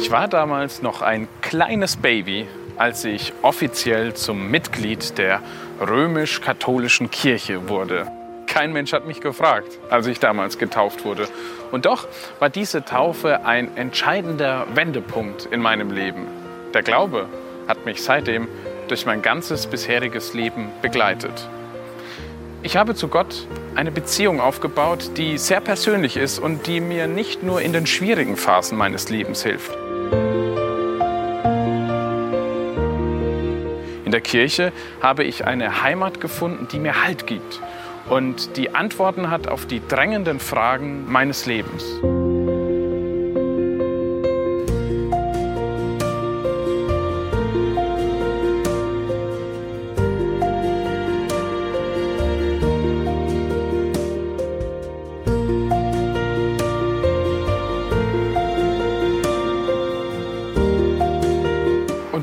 Ich 0.00 0.10
war 0.10 0.28
damals 0.28 0.80
noch 0.80 1.02
ein 1.02 1.28
kleines 1.42 1.98
Baby, 1.98 2.46
als 2.78 3.04
ich 3.04 3.34
offiziell 3.42 4.14
zum 4.14 4.50
Mitglied 4.50 5.18
der 5.18 5.42
römisch-katholischen 5.78 7.10
Kirche 7.10 7.68
wurde. 7.68 8.10
Kein 8.46 8.72
Mensch 8.72 8.94
hat 8.94 9.06
mich 9.06 9.20
gefragt, 9.20 9.78
als 9.90 10.06
ich 10.06 10.18
damals 10.18 10.56
getauft 10.56 11.04
wurde. 11.04 11.28
Und 11.70 11.84
doch 11.84 12.08
war 12.38 12.48
diese 12.48 12.82
Taufe 12.82 13.44
ein 13.44 13.76
entscheidender 13.76 14.66
Wendepunkt 14.74 15.44
in 15.44 15.60
meinem 15.60 15.90
Leben. 15.90 16.26
Der 16.72 16.82
Glaube 16.82 17.28
hat 17.68 17.84
mich 17.84 18.02
seitdem 18.02 18.48
durch 18.88 19.04
mein 19.04 19.20
ganzes 19.20 19.66
bisheriges 19.66 20.32
Leben 20.32 20.70
begleitet. 20.80 21.46
Ich 22.62 22.76
habe 22.76 22.94
zu 22.94 23.08
Gott 23.08 23.46
eine 23.74 23.90
Beziehung 23.90 24.38
aufgebaut, 24.38 25.12
die 25.16 25.38
sehr 25.38 25.60
persönlich 25.60 26.18
ist 26.18 26.38
und 26.38 26.66
die 26.66 26.80
mir 26.80 27.06
nicht 27.06 27.42
nur 27.42 27.62
in 27.62 27.72
den 27.72 27.86
schwierigen 27.86 28.36
Phasen 28.36 28.76
meines 28.76 29.08
Lebens 29.08 29.42
hilft. 29.42 29.74
In 34.04 34.12
der 34.12 34.20
Kirche 34.20 34.72
habe 35.00 35.24
ich 35.24 35.46
eine 35.46 35.82
Heimat 35.82 36.20
gefunden, 36.20 36.68
die 36.70 36.78
mir 36.78 37.02
Halt 37.02 37.26
gibt 37.26 37.60
und 38.10 38.56
die 38.58 38.74
Antworten 38.74 39.30
hat 39.30 39.48
auf 39.48 39.64
die 39.64 39.80
drängenden 39.86 40.38
Fragen 40.38 41.10
meines 41.10 41.46
Lebens. 41.46 41.84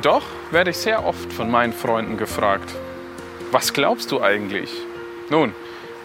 Doch 0.07 0.23
werde 0.51 0.69
ich 0.69 0.77
sehr 0.77 1.05
oft 1.05 1.33
von 1.33 1.51
meinen 1.51 1.73
Freunden 1.73 2.15
gefragt, 2.15 2.73
was 3.51 3.73
glaubst 3.73 4.09
du 4.13 4.21
eigentlich? 4.21 4.71
Nun, 5.29 5.53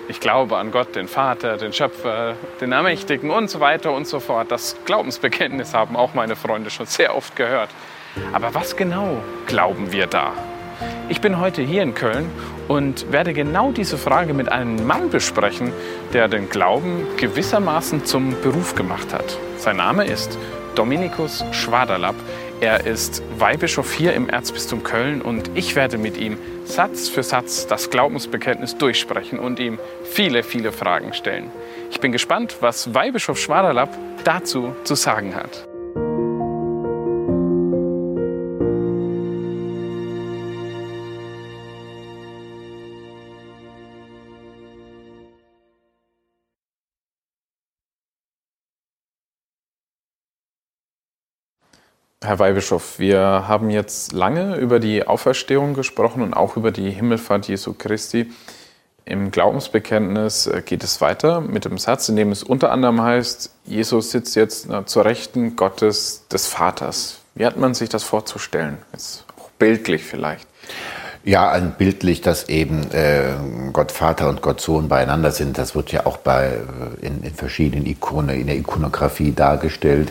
ich 0.08 0.18
glaube 0.18 0.56
an 0.56 0.72
Gott, 0.72 0.96
den 0.96 1.06
Vater, 1.06 1.56
den 1.56 1.72
Schöpfer, 1.72 2.34
den 2.60 2.72
Ermächtigen 2.72 3.30
und 3.30 3.48
so 3.48 3.60
weiter 3.60 3.92
und 3.92 4.08
so 4.08 4.18
fort. 4.18 4.50
Das 4.50 4.76
Glaubensbekenntnis 4.86 5.72
haben 5.72 5.94
auch 5.94 6.14
meine 6.14 6.34
Freunde 6.34 6.70
schon 6.70 6.86
sehr 6.86 7.14
oft 7.14 7.36
gehört. 7.36 7.70
Aber 8.32 8.52
was 8.54 8.76
genau 8.76 9.22
glauben 9.46 9.92
wir 9.92 10.08
da? 10.08 10.32
Ich 11.08 11.20
bin 11.20 11.38
heute 11.38 11.62
hier 11.62 11.84
in 11.84 11.94
Köln 11.94 12.28
und 12.66 13.12
werde 13.12 13.32
genau 13.32 13.70
diese 13.70 13.98
Frage 13.98 14.34
mit 14.34 14.50
einem 14.50 14.84
Mann 14.84 15.10
besprechen, 15.10 15.72
der 16.12 16.26
den 16.26 16.48
Glauben 16.48 17.06
gewissermaßen 17.18 18.04
zum 18.04 18.34
Beruf 18.42 18.74
gemacht 18.74 19.14
hat. 19.14 19.38
Sein 19.58 19.76
Name 19.76 20.06
ist 20.06 20.36
Dominikus 20.74 21.44
Schwaderlapp. 21.52 22.16
Er 22.62 22.86
ist 22.86 23.24
Weihbischof 23.40 23.92
hier 23.92 24.14
im 24.14 24.28
Erzbistum 24.28 24.84
Köln 24.84 25.20
und 25.20 25.50
ich 25.56 25.74
werde 25.74 25.98
mit 25.98 26.16
ihm 26.16 26.38
Satz 26.64 27.08
für 27.08 27.24
Satz 27.24 27.66
das 27.66 27.90
Glaubensbekenntnis 27.90 28.78
durchsprechen 28.78 29.40
und 29.40 29.58
ihm 29.58 29.80
viele, 30.04 30.44
viele 30.44 30.70
Fragen 30.70 31.12
stellen. 31.12 31.50
Ich 31.90 31.98
bin 31.98 32.12
gespannt, 32.12 32.58
was 32.60 32.94
Weihbischof 32.94 33.36
Schwaderlapp 33.36 33.90
dazu 34.22 34.76
zu 34.84 34.94
sagen 34.94 35.34
hat. 35.34 35.71
Herr 52.24 52.38
Weihbischof, 52.38 53.00
wir 53.00 53.18
haben 53.18 53.68
jetzt 53.68 54.12
lange 54.12 54.56
über 54.56 54.78
die 54.78 55.04
Auferstehung 55.04 55.74
gesprochen 55.74 56.22
und 56.22 56.34
auch 56.34 56.56
über 56.56 56.70
die 56.70 56.88
Himmelfahrt 56.90 57.48
Jesu 57.48 57.74
Christi. 57.76 58.30
Im 59.04 59.32
Glaubensbekenntnis 59.32 60.46
äh, 60.46 60.62
geht 60.64 60.84
es 60.84 61.00
weiter 61.00 61.40
mit 61.40 61.64
dem 61.64 61.78
Satz, 61.78 62.08
in 62.08 62.14
dem 62.14 62.30
es 62.30 62.44
unter 62.44 62.70
anderem 62.70 63.02
heißt, 63.02 63.50
Jesus 63.64 64.12
sitzt 64.12 64.36
jetzt 64.36 64.68
zur 64.86 65.04
Rechten 65.04 65.56
Gottes 65.56 66.28
des 66.28 66.46
Vaters. 66.46 67.18
Wie 67.34 67.44
hat 67.44 67.56
man 67.56 67.74
sich 67.74 67.88
das 67.88 68.04
vorzustellen? 68.04 68.78
Jetzt 68.92 69.24
auch 69.36 69.50
bildlich 69.58 70.04
vielleicht. 70.04 70.46
Ja, 71.24 71.52
ein 71.52 71.74
bildlich, 71.78 72.20
dass 72.20 72.48
eben 72.48 72.90
äh, 72.90 73.34
Gott 73.72 73.92
Vater 73.92 74.28
und 74.28 74.42
Gott 74.42 74.60
Sohn 74.60 74.88
beieinander 74.88 75.30
sind. 75.30 75.56
Das 75.56 75.76
wird 75.76 75.92
ja 75.92 76.04
auch 76.04 76.16
bei, 76.16 76.46
äh, 76.46 77.06
in, 77.06 77.22
in 77.22 77.34
verschiedenen 77.34 77.86
Ikonen, 77.86 78.40
in 78.40 78.48
der 78.48 78.56
Ikonografie 78.56 79.32
dargestellt. 79.32 80.10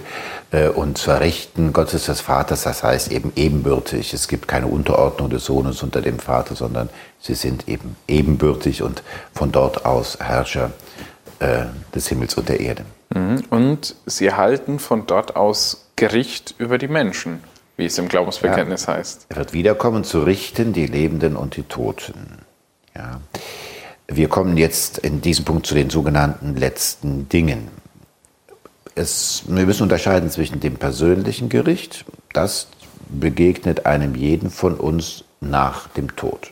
Äh, 0.51 0.69
und 0.69 0.97
zur 0.97 1.19
Rechten 1.19 1.73
Gottes 1.73 2.05
des 2.05 2.21
Vaters, 2.21 2.63
das 2.63 2.83
heißt 2.83 3.11
eben 3.11 3.33
ebenbürtig. 3.35 4.13
Es 4.13 4.29
gibt 4.29 4.47
keine 4.47 4.67
Unterordnung 4.67 5.29
des 5.29 5.43
Sohnes 5.43 5.83
unter 5.83 6.01
dem 6.01 6.17
Vater, 6.17 6.55
sondern 6.55 6.89
sie 7.19 7.35
sind 7.35 7.67
eben 7.67 7.97
ebenbürtig 8.07 8.81
und 8.81 9.03
von 9.33 9.51
dort 9.51 9.85
aus 9.85 10.17
Herrscher 10.21 10.71
äh, 11.39 11.65
des 11.93 12.07
Himmels 12.07 12.35
und 12.35 12.47
der 12.47 12.61
Erde. 12.61 12.85
Mhm. 13.13 13.43
Und 13.49 13.95
sie 14.05 14.31
halten 14.31 14.79
von 14.79 15.07
dort 15.07 15.35
aus 15.35 15.87
Gericht 15.97 16.55
über 16.57 16.77
die 16.77 16.87
Menschen 16.87 17.43
wie 17.77 17.85
es 17.85 17.97
im 17.97 18.07
Glaubensbekenntnis 18.07 18.85
ja. 18.85 18.95
heißt. 18.95 19.25
Er 19.29 19.37
wird 19.37 19.53
wiederkommen 19.53 20.03
zu 20.03 20.21
richten 20.23 20.73
die 20.73 20.87
Lebenden 20.87 21.35
und 21.35 21.55
die 21.55 21.63
Toten. 21.63 22.39
Ja. 22.95 23.21
Wir 24.07 24.27
kommen 24.27 24.57
jetzt 24.57 24.97
in 24.97 25.21
diesem 25.21 25.45
Punkt 25.45 25.65
zu 25.65 25.73
den 25.73 25.89
sogenannten 25.89 26.55
letzten 26.55 27.29
Dingen. 27.29 27.69
Es, 28.93 29.43
wir 29.47 29.65
müssen 29.65 29.83
unterscheiden 29.83 30.29
zwischen 30.29 30.59
dem 30.59 30.75
persönlichen 30.75 31.47
Gericht, 31.47 32.05
das 32.33 32.67
begegnet 33.07 33.85
einem 33.85 34.15
jeden 34.15 34.49
von 34.49 34.75
uns 34.75 35.23
nach 35.39 35.87
dem 35.87 36.15
Tod. 36.15 36.51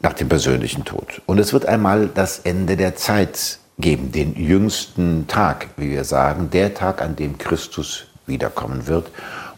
Nach 0.00 0.14
dem 0.14 0.28
persönlichen 0.28 0.84
Tod. 0.84 1.22
Und 1.26 1.38
es 1.38 1.52
wird 1.52 1.66
einmal 1.66 2.08
das 2.08 2.40
Ende 2.40 2.76
der 2.76 2.96
Zeit 2.96 3.58
geben, 3.78 4.12
den 4.12 4.34
jüngsten 4.34 5.26
Tag, 5.26 5.68
wie 5.76 5.90
wir 5.90 6.04
sagen, 6.04 6.50
der 6.50 6.74
Tag, 6.74 7.02
an 7.02 7.16
dem 7.16 7.38
Christus 7.38 8.05
wiederkommen 8.26 8.86
wird, 8.86 9.10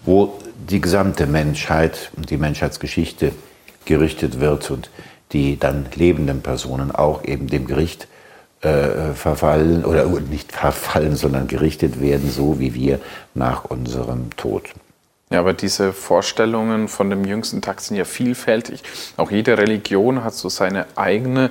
wo 0.05 0.39
die 0.69 0.81
gesamte 0.81 1.27
Menschheit 1.27 2.11
und 2.17 2.31
die 2.31 2.37
Menschheitsgeschichte 2.37 3.33
gerichtet 3.85 4.41
wird 4.41 4.71
und 4.71 4.91
die 5.33 5.59
dann 5.59 5.87
lebenden 5.95 6.43
Personen 6.43 6.91
auch 6.91 7.25
eben 7.25 7.49
dem 7.49 7.67
Gericht 7.67 8.09
äh, 8.61 9.13
verfallen 9.15 9.85
oder 9.85 10.07
nicht 10.07 10.53
verfallen, 10.53 11.17
sondern 11.17 11.47
gerichtet 11.47 12.01
werden, 12.01 12.31
so 12.31 12.59
wie 12.59 12.75
wir 12.75 13.01
nach 13.35 13.65
unserem 13.65 14.31
Tod. 14.37 14.65
Ja, 15.31 15.41
aber 15.41 15.53
diese 15.53 15.93
Vorstellungen 15.93 16.89
von 16.89 17.11
dem 17.11 17.25
jüngsten 17.25 17.61
Tag 17.61 17.81
sind 17.81 17.97
ja 17.97 18.05
vielfältig. 18.05 18.83
Auch 19.17 19.31
jede 19.31 19.59
Religion 19.59 20.25
hat 20.25 20.35
so 20.35 20.49
seine 20.49 20.87
eigene. 20.97 21.51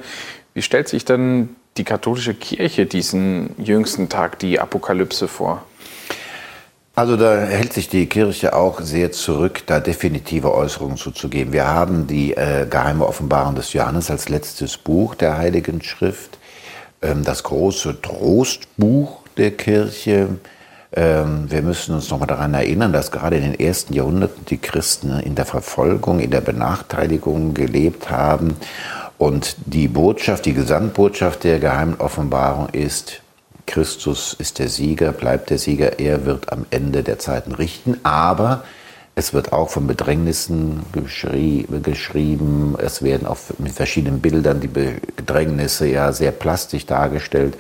Wie 0.53 0.63
stellt 0.63 0.88
sich 0.88 1.05
denn 1.05 1.55
die 1.78 1.84
katholische 1.84 2.34
Kirche 2.34 2.88
diesen 2.88 3.51
jüngsten 3.57 4.09
Tag, 4.09 4.39
die 4.39 4.59
Apokalypse 4.59 5.28
vor? 5.28 5.63
Also 6.97 7.16
da 7.16 7.38
hält 7.41 7.74
sich 7.74 7.90
die 7.90 8.08
Kirche 8.08 8.56
auch 8.56 8.81
sehr 8.81 9.12
zurück, 9.12 9.62
da 9.68 9.80
definitive 9.80 10.52
Äußerungen 10.52 10.97
zuzugeben. 10.97 11.53
Wir 11.53 11.68
haben 11.68 12.08
die 12.08 12.35
äh, 12.35 12.66
geheime 12.68 13.06
Offenbarung 13.06 13.53
des 13.53 13.72
Johannes 13.74 14.09
als 14.09 14.30
letztes 14.30 14.80
Buch 14.80 15.13
der 15.13 15.38
Heiligen 15.38 15.84
Schrift, 15.84 16.40
ähm, 17.03 17.24
das 17.24 17.44
große 17.44 18.02
Trostbuch 18.02 19.19
der 19.38 19.52
Kirche. 19.52 20.40
Ähm, 20.91 21.46
wir 21.52 21.62
müssen 21.62 21.94
uns 21.94 22.09
nochmal 22.09 22.30
daran 22.30 22.56
erinnern, 22.56 22.94
dass 22.94 23.12
gerade 23.12 23.38
in 23.38 23.44
den 23.44 23.59
ersten 23.59 23.94
Jahrhunderten 23.94 24.46
die 24.46 24.58
Christen 24.58 25.19
in 25.19 25.35
der 25.35 25.46
Verfolgung, 25.46 26.19
in 26.19 26.31
der 26.31 26.41
Benachteiligung 26.41 27.53
gelebt 27.53 28.09
haben. 28.09 28.58
Und 29.19 29.56
die 29.68 29.88
Botschaft, 29.88 30.47
die 30.47 30.53
Gesamtbotschaft 30.53 31.44
der 31.44 31.59
geheimen 31.59 32.00
Offenbarung 32.00 32.69
ist, 32.69 33.22
Christus 33.67 34.33
ist 34.33 34.57
der 34.57 34.69
Sieger, 34.69 35.11
bleibt 35.11 35.52
der 35.52 35.59
Sieger, 35.59 35.99
er 35.99 36.25
wird 36.25 36.52
am 36.52 36.66
Ende 36.72 37.03
der 37.03 37.19
Zeiten 37.19 37.53
richten, 37.53 37.99
aber 38.03 38.64
es 39.19 39.34
wird 39.34 39.52
auch 39.52 39.69
von 39.69 39.87
Bedrängnissen 39.87 40.84
geschrie 40.91 41.66
geschrieben, 41.84 42.75
es 42.78 43.02
werden 43.02 43.25
auch 43.28 43.37
mit 43.58 43.72
verschiedenen 43.72 44.22
Bildern 44.22 44.59
die 44.59 44.67
Bedrängnisse 44.67 45.87
ja 45.87 46.11
sehr 46.11 46.31
plastisch 46.31 46.85
dargestellt. 46.85 47.58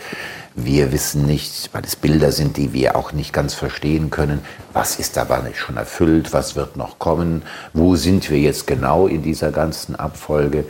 Wir 0.53 0.91
wissen 0.91 1.25
nicht, 1.25 1.71
weil 1.73 1.83
es 1.83 1.95
Bilder 1.95 2.31
sind, 2.31 2.57
die 2.57 2.73
wir 2.73 2.95
auch 2.95 3.11
nicht 3.11 3.33
ganz 3.33 3.55
verstehen 3.55 4.11
können, 4.11 4.41
was 4.73 4.99
ist 4.99 5.17
dabei 5.17 5.41
nicht 5.41 5.57
schon 5.57 5.77
erfüllt, 5.77 6.31
was 6.31 6.55
wird 6.55 6.77
noch 6.77 6.99
kommen, 6.99 7.41
wo 7.73 7.95
sind 7.95 8.29
wir 8.29 8.39
jetzt 8.39 8.67
genau 8.67 9.07
in 9.07 9.23
dieser 9.23 9.51
ganzen 9.51 9.95
Abfolge. 9.95 10.63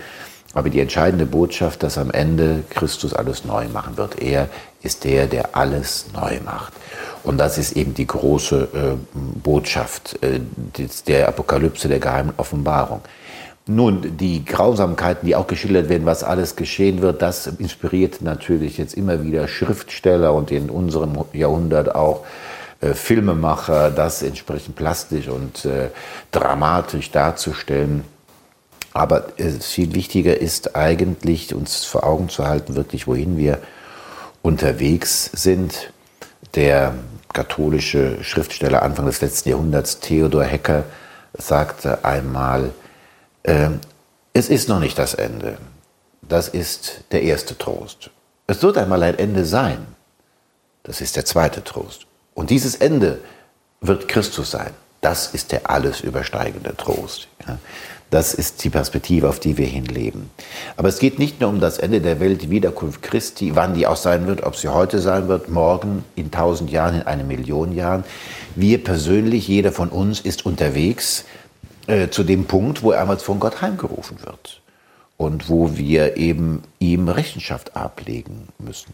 Aber 0.53 0.69
die 0.69 0.79
entscheidende 0.79 1.25
Botschaft, 1.25 1.83
dass 1.83 1.97
am 1.97 2.11
Ende 2.11 2.63
Christus 2.69 3.13
alles 3.13 3.45
neu 3.45 3.67
machen 3.67 3.97
wird. 3.97 4.21
Er 4.21 4.49
ist 4.81 5.03
der, 5.03 5.27
der 5.27 5.55
alles 5.55 6.05
neu 6.13 6.39
macht. 6.43 6.73
Und 7.23 7.37
das 7.37 7.57
ist 7.57 7.73
eben 7.73 7.93
die 7.93 8.07
große 8.07 8.67
äh, 8.73 9.17
Botschaft 9.43 10.17
äh, 10.23 10.39
der 11.07 11.27
Apokalypse, 11.27 11.89
der 11.89 11.99
geheimen 11.99 12.33
Offenbarung. 12.37 13.01
Nun, 13.69 14.15
die 14.17 14.45
Grausamkeiten, 14.45 15.27
die 15.27 15.35
auch 15.35 15.47
geschildert 15.47 15.89
werden, 15.89 16.05
was 16.05 16.23
alles 16.23 16.55
geschehen 16.55 17.01
wird, 17.01 17.21
das 17.21 17.47
inspiriert 17.47 18.21
natürlich 18.21 18.77
jetzt 18.77 18.93
immer 18.93 19.23
wieder 19.23 19.49
Schriftsteller 19.49 20.33
und 20.33 20.51
in 20.51 20.69
unserem 20.69 21.17
Jahrhundert 21.33 21.93
auch 21.93 22.25
äh, 22.79 22.93
Filmemacher, 22.93 23.91
das 23.91 24.23
entsprechend 24.23 24.77
plastisch 24.77 25.27
und 25.27 25.65
äh, 25.65 25.89
dramatisch 26.31 27.11
darzustellen. 27.11 28.05
Aber 28.97 29.39
äh, 29.39 29.51
viel 29.51 29.93
wichtiger 29.93 30.37
ist 30.37 30.75
eigentlich, 30.75 31.53
uns 31.53 31.85
vor 31.85 32.03
Augen 32.03 32.29
zu 32.29 32.47
halten, 32.47 32.75
wirklich, 32.75 33.05
wohin 33.05 33.37
wir 33.37 33.59
unterwegs 34.41 35.29
sind. 35.33 35.93
Der 36.55 36.95
katholische 37.31 38.23
Schriftsteller 38.23 38.81
Anfang 38.81 39.05
des 39.05 39.21
letzten 39.21 39.49
Jahrhunderts, 39.49 39.99
Theodor 39.99 40.45
Hecker, 40.45 40.85
sagte 41.37 42.03
einmal, 42.03 42.71
äh, 43.43 43.69
es 44.33 44.49
ist 44.49 44.67
noch 44.67 44.79
nicht 44.79 44.97
das 44.97 45.13
Ende. 45.13 45.59
Das 46.23 46.47
ist 46.47 47.01
der 47.11 47.21
erste 47.21 47.55
Trost. 47.55 48.09
Es 48.47 48.63
wird 48.63 48.79
einmal 48.79 49.03
ein 49.03 49.19
Ende 49.19 49.45
sein. 49.45 49.85
Das 50.81 51.01
ist 51.01 51.15
der 51.15 51.25
zweite 51.25 51.63
Trost. 51.63 52.07
Und 52.33 52.49
dieses 52.49 52.75
Ende 52.75 53.19
wird 53.79 54.07
Christus 54.07 54.49
sein. 54.49 54.71
Das 55.01 55.35
ist 55.35 55.51
der 55.51 55.69
alles 55.69 56.01
übersteigende 56.01 56.75
Trost. 56.75 57.27
Ja. 57.47 57.59
Das 58.09 58.33
ist 58.33 58.63
die 58.63 58.69
Perspektive, 58.69 59.27
auf 59.27 59.39
die 59.39 59.57
wir 59.57 59.65
hinleben. 59.65 60.29
Aber 60.77 60.87
es 60.87 60.99
geht 60.99 61.19
nicht 61.19 61.41
nur 61.41 61.49
um 61.49 61.59
das 61.59 61.77
Ende 61.77 61.99
der 61.99 62.19
Welt, 62.19 62.41
die 62.41 62.49
Wiederkunft 62.49 63.01
Christi, 63.01 63.55
wann 63.55 63.73
die 63.73 63.85
auch 63.85 63.97
sein 63.97 64.27
wird, 64.27 64.43
ob 64.43 64.55
sie 64.55 64.69
heute 64.69 64.99
sein 64.99 65.27
wird, 65.27 65.49
morgen, 65.49 66.05
in 66.15 66.31
tausend 66.31 66.71
Jahren, 66.71 66.95
in 66.95 67.01
eine 67.03 67.25
Million 67.25 67.73
Jahren. 67.73 68.05
Wir 68.55 68.81
persönlich, 68.81 69.47
jeder 69.47 69.73
von 69.73 69.89
uns 69.89 70.21
ist 70.21 70.45
unterwegs 70.45 71.25
äh, 71.87 72.07
zu 72.09 72.23
dem 72.23 72.45
Punkt, 72.45 72.81
wo 72.81 72.91
er 72.91 73.01
einmal 73.01 73.17
von 73.17 73.39
Gott 73.39 73.61
heimgerufen 73.61 74.17
wird 74.23 74.61
und 75.17 75.49
wo 75.49 75.75
wir 75.75 76.15
eben 76.15 76.63
ihm 76.79 77.09
Rechenschaft 77.09 77.75
ablegen 77.75 78.47
müssen. 78.57 78.93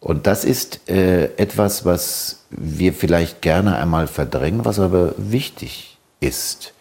Und 0.00 0.26
das 0.26 0.44
ist 0.44 0.88
äh, 0.88 1.24
etwas, 1.36 1.84
was 1.84 2.44
wir 2.50 2.92
vielleicht 2.92 3.42
gerne 3.42 3.76
einmal 3.76 4.06
verdrängen, 4.06 4.64
was 4.64 4.78
aber 4.78 5.12
wichtig 5.16 5.98
ist. 6.20 6.72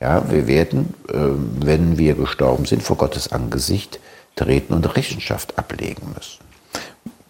Ja, 0.00 0.30
wir 0.30 0.46
werden, 0.46 0.94
äh, 1.08 1.14
wenn 1.64 1.98
wir 1.98 2.14
gestorben 2.14 2.66
sind, 2.66 2.82
vor 2.82 2.96
Gottes 2.96 3.32
Angesicht 3.32 4.00
treten 4.36 4.74
und 4.74 4.96
Rechenschaft 4.96 5.58
ablegen 5.58 6.12
müssen. 6.14 6.44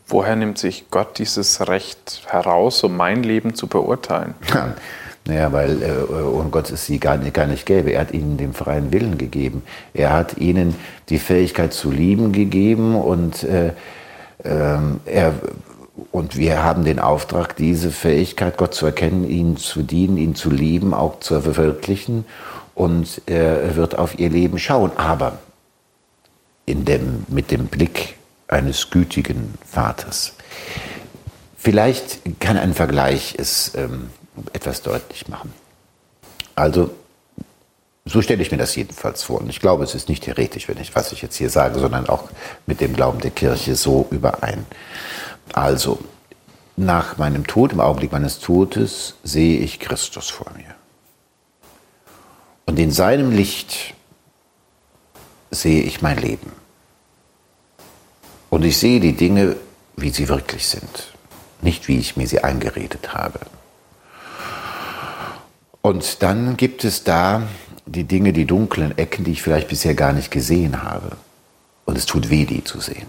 Woher 0.06 0.36
nimmt 0.36 0.58
sich 0.58 0.90
Gott 0.90 1.18
dieses 1.18 1.66
Recht 1.68 2.22
heraus, 2.26 2.82
um 2.84 2.96
mein 2.96 3.22
Leben 3.22 3.54
zu 3.54 3.66
beurteilen? 3.66 4.34
Ja, 4.52 4.74
naja, 5.26 5.52
weil 5.52 5.82
äh, 5.82 6.12
ohne 6.12 6.50
Gott 6.50 6.70
es 6.70 6.84
sie 6.84 6.98
gar 6.98 7.16
nicht, 7.16 7.32
gar 7.32 7.46
nicht 7.46 7.64
gäbe. 7.64 7.92
Er 7.92 8.02
hat 8.02 8.12
ihnen 8.12 8.36
den 8.36 8.52
freien 8.52 8.92
Willen 8.92 9.16
gegeben. 9.16 9.62
Er 9.94 10.12
hat 10.12 10.36
ihnen 10.36 10.76
die 11.08 11.18
Fähigkeit 11.18 11.72
zu 11.72 11.90
lieben 11.90 12.32
gegeben 12.32 12.94
und, 12.94 13.42
äh, 13.44 13.68
äh, 14.44 14.78
er, 15.06 15.32
und 16.10 16.36
wir 16.36 16.62
haben 16.64 16.84
den 16.84 16.98
Auftrag, 16.98 17.56
diese 17.56 17.90
Fähigkeit, 17.90 18.56
Gott 18.56 18.74
zu 18.74 18.86
erkennen, 18.86 19.28
ihn 19.28 19.56
zu 19.56 19.82
dienen, 19.82 20.16
ihn 20.16 20.34
zu 20.34 20.50
lieben, 20.50 20.92
auch 20.92 21.20
zu 21.20 21.40
verwirklichen. 21.40 22.24
Und 22.74 23.22
er 23.26 23.76
wird 23.76 23.96
auf 23.96 24.18
ihr 24.18 24.28
Leben 24.28 24.58
schauen. 24.58 24.90
Aber 24.96 25.38
in 26.66 26.84
dem, 26.84 27.24
mit 27.28 27.50
dem 27.50 27.66
Blick 27.66 28.16
eines 28.48 28.90
gütigen 28.90 29.54
Vaters. 29.64 30.32
Vielleicht 31.56 32.20
kann 32.40 32.56
ein 32.56 32.74
Vergleich 32.74 33.34
es 33.38 33.72
ähm, 33.74 34.10
etwas 34.52 34.82
deutlich 34.82 35.28
machen. 35.28 35.52
Also, 36.54 36.90
so 38.04 38.20
stelle 38.20 38.42
ich 38.42 38.50
mir 38.50 38.58
das 38.58 38.76
jedenfalls 38.76 39.22
vor. 39.22 39.40
Und 39.40 39.48
ich 39.48 39.60
glaube, 39.60 39.84
es 39.84 39.94
ist 39.94 40.08
nicht 40.08 40.26
heretisch, 40.26 40.68
wenn 40.68 40.78
ich, 40.78 40.94
was 40.94 41.12
ich 41.12 41.22
jetzt 41.22 41.36
hier 41.36 41.48
sage, 41.48 41.78
sondern 41.78 42.06
auch 42.08 42.24
mit 42.66 42.80
dem 42.80 42.94
Glauben 42.94 43.20
der 43.20 43.30
Kirche 43.30 43.76
so 43.76 44.06
überein. 44.10 44.66
Also, 45.52 45.98
nach 46.76 47.18
meinem 47.18 47.46
Tod, 47.46 47.72
im 47.72 47.80
Augenblick 47.80 48.12
meines 48.12 48.40
Todes, 48.40 49.14
sehe 49.22 49.58
ich 49.58 49.78
Christus 49.78 50.30
vor 50.30 50.50
mir. 50.56 50.74
Und 52.66 52.78
in 52.78 52.90
seinem 52.90 53.30
Licht 53.30 53.94
sehe 55.50 55.82
ich 55.82 56.02
mein 56.02 56.18
Leben. 56.18 56.52
Und 58.50 58.64
ich 58.64 58.78
sehe 58.78 59.00
die 59.00 59.12
Dinge, 59.12 59.56
wie 59.96 60.10
sie 60.10 60.28
wirklich 60.28 60.66
sind, 60.68 61.12
nicht 61.60 61.88
wie 61.88 61.98
ich 61.98 62.16
mir 62.16 62.26
sie 62.26 62.42
eingeredet 62.42 63.14
habe. 63.14 63.40
Und 65.82 66.22
dann 66.22 66.56
gibt 66.56 66.84
es 66.84 67.04
da 67.04 67.42
die 67.86 68.04
Dinge, 68.04 68.32
die 68.32 68.46
dunklen 68.46 68.96
Ecken, 68.96 69.24
die 69.24 69.32
ich 69.32 69.42
vielleicht 69.42 69.68
bisher 69.68 69.94
gar 69.94 70.12
nicht 70.12 70.30
gesehen 70.30 70.82
habe. 70.82 71.16
Und 71.84 71.98
es 71.98 72.06
tut 72.06 72.30
weh, 72.30 72.46
die 72.46 72.64
zu 72.64 72.80
sehen. 72.80 73.06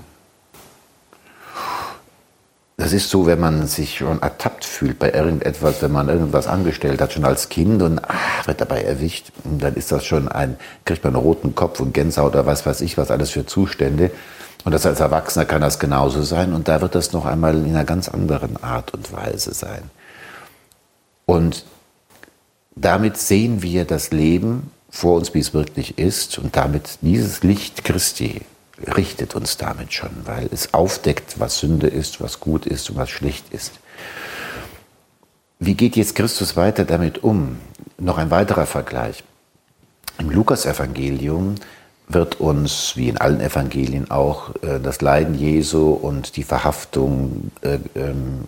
Das 2.77 2.91
ist 2.91 3.09
so, 3.09 3.25
wenn 3.25 3.39
man 3.39 3.67
sich 3.67 3.97
schon 3.99 4.21
ertappt 4.21 4.65
fühlt 4.65 4.99
bei 4.99 5.13
irgendetwas, 5.13 5.81
wenn 5.81 5.93
man 5.93 6.09
irgendwas 6.09 6.45
angestellt 6.45 6.99
hat, 7.01 7.13
schon 7.13 7.23
als 7.23 7.47
Kind 7.47 7.81
und 7.81 8.01
ach, 8.05 8.47
wird 8.47 8.59
dabei 8.59 8.81
erwischt. 8.81 9.31
Dann 9.45 9.75
ist 9.75 9.93
das 9.93 10.03
schon 10.03 10.27
ein, 10.27 10.57
kriegt 10.83 11.03
man 11.03 11.15
einen 11.15 11.23
roten 11.23 11.55
Kopf 11.55 11.79
und 11.79 11.93
Gänsehaut 11.93 12.33
oder 12.33 12.45
was 12.45 12.65
weiß 12.65 12.81
ich, 12.81 12.97
was 12.97 13.11
alles 13.11 13.31
für 13.31 13.45
Zustände. 13.45 14.11
Und 14.65 14.73
das 14.73 14.85
als 14.85 14.99
Erwachsener 14.99 15.45
kann 15.45 15.61
das 15.61 15.79
genauso 15.79 16.23
sein. 16.23 16.53
Und 16.53 16.67
da 16.67 16.81
wird 16.81 16.95
das 16.95 17.13
noch 17.13 17.25
einmal 17.25 17.55
in 17.55 17.69
einer 17.69 17.85
ganz 17.85 18.09
anderen 18.09 18.61
Art 18.61 18.93
und 18.93 19.13
Weise 19.13 19.53
sein. 19.53 19.83
Und 21.25 21.65
damit 22.75 23.15
sehen 23.15 23.61
wir 23.61 23.85
das 23.85 24.11
Leben 24.11 24.71
vor 24.89 25.15
uns, 25.15 25.33
wie 25.33 25.39
es 25.39 25.53
wirklich 25.53 25.97
ist. 25.97 26.39
Und 26.39 26.57
damit 26.57 26.97
dieses 27.01 27.41
Licht 27.41 27.85
Christi 27.85 28.41
richtet 28.95 29.35
uns 29.35 29.57
damit 29.57 29.93
schon, 29.93 30.11
weil 30.25 30.49
es 30.51 30.73
aufdeckt, 30.73 31.39
was 31.39 31.59
Sünde 31.59 31.87
ist, 31.87 32.21
was 32.21 32.39
gut 32.39 32.65
ist 32.65 32.89
und 32.89 32.97
was 32.97 33.09
schlecht 33.09 33.45
ist. 33.51 33.79
Wie 35.59 35.75
geht 35.75 35.95
jetzt 35.95 36.15
Christus 36.15 36.57
weiter 36.57 36.83
damit 36.83 37.23
um? 37.23 37.57
Noch 37.97 38.17
ein 38.17 38.31
weiterer 38.31 38.65
Vergleich. 38.65 39.23
Im 40.19 40.29
Lukasevangelium 40.29 41.55
wird 42.07 42.39
uns, 42.39 42.93
wie 42.95 43.09
in 43.09 43.17
allen 43.17 43.41
Evangelien 43.41 44.11
auch, 44.11 44.49
äh, 44.61 44.79
das 44.81 45.01
Leiden 45.01 45.35
Jesu 45.35 45.91
und 45.91 46.35
die 46.35 46.43
Verhaftung 46.43 47.51
äh, 47.61 47.79
ähm, 47.95 48.45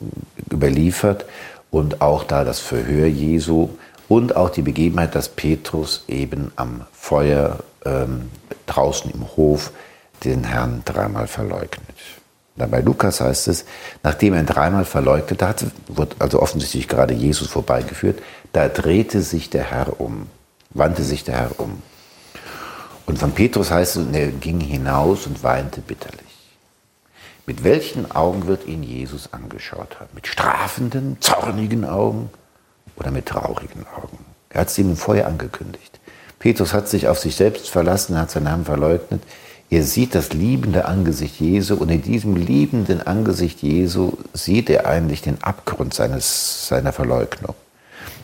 überliefert 0.51 1.25
und 1.71 2.01
auch 2.01 2.23
da 2.23 2.43
das 2.43 2.59
Verhör 2.59 3.07
Jesu 3.07 3.69
und 4.07 4.35
auch 4.35 4.49
die 4.49 4.61
Begebenheit, 4.61 5.15
dass 5.15 5.29
Petrus 5.29 6.03
eben 6.07 6.51
am 6.55 6.81
Feuer 6.93 7.59
ähm, 7.85 8.29
draußen 8.67 9.11
im 9.11 9.35
Hof 9.35 9.71
den 10.23 10.43
Herrn 10.43 10.81
dreimal 10.85 11.27
verleugnet. 11.27 11.95
Dann 12.55 12.71
bei 12.71 12.81
Lukas 12.81 13.21
heißt 13.21 13.47
es, 13.49 13.65
nachdem 14.01 14.33
er 14.33 14.39
ihn 14.41 14.45
dreimal 14.47 14.85
verleugnet 14.85 15.41
hatte, 15.43 15.71
wird 15.87 16.15
also 16.19 16.41
offensichtlich 16.41 16.87
gerade 16.87 17.13
Jesus 17.13 17.47
vorbeigeführt, 17.47 18.19
da 18.53 18.67
drehte 18.67 19.21
sich 19.21 19.49
der 19.49 19.63
Herr 19.63 19.99
um, 19.99 20.27
wandte 20.71 21.03
sich 21.03 21.23
der 21.23 21.35
Herr 21.35 21.59
um. 21.59 21.81
Und 23.05 23.19
von 23.19 23.31
Petrus 23.31 23.71
heißt 23.71 23.97
es, 23.97 24.07
er 24.11 24.27
ging 24.31 24.59
hinaus 24.59 25.27
und 25.27 25.43
weinte 25.43 25.81
bitterlich. 25.81 26.21
Mit 27.45 27.63
welchen 27.63 28.11
Augen 28.11 28.47
wird 28.47 28.67
ihn 28.67 28.83
Jesus 28.83 29.31
angeschaut 29.31 29.99
haben? 29.99 30.09
Mit 30.13 30.27
strafenden, 30.27 31.17
zornigen 31.21 31.85
Augen? 31.85 32.29
oder 32.97 33.11
mit 33.11 33.27
traurigen 33.27 33.85
Augen. 33.95 34.17
Er 34.49 34.61
hat 34.61 34.69
es 34.69 34.77
ihnen 34.77 34.95
vorher 34.95 35.27
angekündigt. 35.27 35.99
Petrus 36.39 36.73
hat 36.73 36.87
sich 36.87 37.07
auf 37.07 37.19
sich 37.19 37.35
selbst 37.35 37.69
verlassen, 37.69 38.17
hat 38.17 38.31
seinen 38.31 38.43
Namen 38.43 38.65
verleugnet. 38.65 39.23
Er 39.69 39.83
sieht 39.83 40.15
das 40.15 40.31
liebende 40.31 40.85
Angesicht 40.85 41.39
Jesu 41.41 41.75
und 41.75 41.89
in 41.89 42.01
diesem 42.01 42.35
liebenden 42.35 43.01
Angesicht 43.01 43.61
Jesu 43.61 44.13
sieht 44.33 44.69
er 44.69 44.87
eigentlich 44.87 45.21
den 45.21 45.43
Abgrund 45.43 45.93
seines, 45.93 46.67
seiner 46.67 46.93
Verleugnung. 46.93 47.55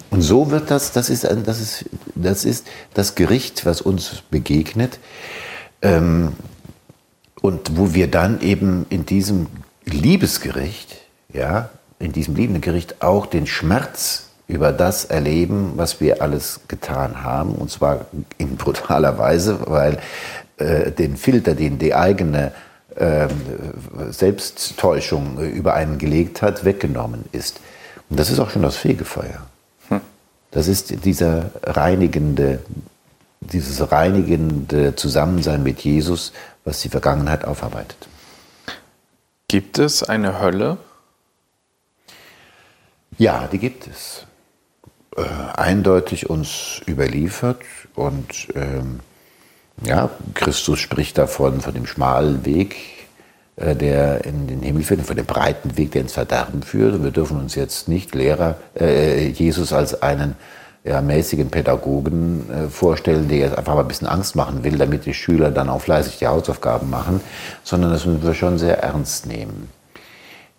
Und 0.10 0.22
so 0.22 0.52
wird 0.52 0.72
das, 0.72 0.92
das 0.92 1.10
ist, 1.10 1.24
das 1.24 1.60
ist, 1.60 1.86
das 2.16 2.46
ist 2.46 2.68
das 2.94 3.16
Gericht, 3.16 3.66
was 3.66 3.82
uns 3.82 4.24
begegnet. 4.30 5.00
Ähm, 5.82 6.34
und 7.42 7.78
wo 7.78 7.94
wir 7.94 8.10
dann 8.10 8.40
eben 8.40 8.86
in 8.90 9.06
diesem 9.06 9.48
Liebesgericht, 9.84 10.96
ja, 11.34 11.72
in 12.00 12.14
diesem 12.14 12.36
liebenden 12.36 12.62
Gericht 12.62 13.02
auch 13.02 13.26
den 13.26 13.48
Schmerz 13.48 14.30
über 14.48 14.72
das 14.72 15.06
erleben, 15.06 15.74
was 15.76 16.00
wir 16.00 16.22
alles 16.22 16.62
getan 16.70 17.24
haben, 17.24 17.56
und 17.56 17.70
zwar 17.70 18.06
in 18.38 18.56
brutaler 18.56 19.18
Weise, 19.18 19.60
weil 19.66 20.00
äh, 20.58 20.92
den 20.92 21.18
Filter, 21.18 21.56
den 21.56 21.80
die 21.80 21.96
eigene 21.96 22.52
äh, 22.96 23.28
Selbsttäuschung 24.10 25.40
über 25.40 25.74
einen 25.74 25.98
gelegt 25.98 26.42
hat, 26.42 26.64
weggenommen 26.64 27.26
ist. 27.32 27.60
Und 28.10 28.20
das 28.20 28.30
ist 28.30 28.40
auch 28.40 28.52
schon 28.52 28.62
das 28.62 28.76
Fegefeuer. 28.76 29.48
Hm. 29.90 30.02
Das 30.52 30.68
ist 30.68 31.04
dieser 31.04 31.50
reinigende, 31.64 32.60
dieses 33.40 33.92
reinigende 33.92 34.96
Zusammensein 34.96 35.64
mit 35.64 35.80
Jesus, 35.82 36.34
was 36.64 36.82
die 36.82 36.90
Vergangenheit 36.90 37.46
aufarbeitet. 37.46 38.08
Gibt 39.48 39.80
es 39.80 40.04
eine 40.04 40.40
Hölle? 40.40 40.78
Ja, 43.18 43.48
die 43.48 43.60
gibt 43.60 43.88
es 43.88 44.26
äh, 45.16 45.24
eindeutig 45.56 46.30
uns 46.30 46.82
überliefert 46.88 47.62
und 47.96 48.48
ähm, 48.56 49.00
ja, 49.82 50.10
Christus 50.34 50.80
spricht 50.80 51.18
davon, 51.18 51.62
von 51.62 51.74
dem 51.74 51.86
schmalen 51.86 52.46
Weg, 52.46 52.76
äh, 53.56 53.76
der 53.76 54.26
in 54.26 54.48
den 54.48 54.62
Himmel 54.62 54.84
führt, 54.84 55.02
von 55.02 55.18
dem 55.18 55.26
breiten 55.26 55.78
Weg, 55.78 55.92
der 55.92 56.02
ins 56.02 56.14
Verderben 56.14 56.64
führt. 56.64 56.94
Und 56.94 57.04
wir 57.04 57.12
dürfen 57.12 57.40
uns 57.40 57.56
jetzt 57.56 57.88
nicht 57.88 58.14
Lehrer, 58.16 58.56
äh, 58.80 59.28
Jesus 59.28 59.74
als 59.74 60.02
einen 60.02 60.36
ja, 60.84 61.02
mäßigen 61.02 61.50
Pädagogen 61.50 62.50
äh, 62.50 62.70
vorstellen, 62.70 63.30
der 63.30 63.38
jetzt 63.38 63.58
einfach 63.58 63.76
mal 63.76 63.82
ein 63.82 63.88
bisschen 63.88 64.08
Angst 64.08 64.36
machen 64.36 64.64
will, 64.64 64.78
damit 64.78 65.06
die 65.06 65.14
Schüler 65.14 65.50
dann 65.50 65.70
auch 65.70 65.82
fleißig 65.82 66.18
die 66.18 66.28
Hausaufgaben 66.28 66.90
machen, 66.90 67.22
sondern 67.64 67.92
das 67.92 68.06
müssen 68.06 68.24
wir 68.24 68.34
schon 68.34 68.58
sehr 68.58 68.84
ernst 68.84 69.26
nehmen. 69.26 69.70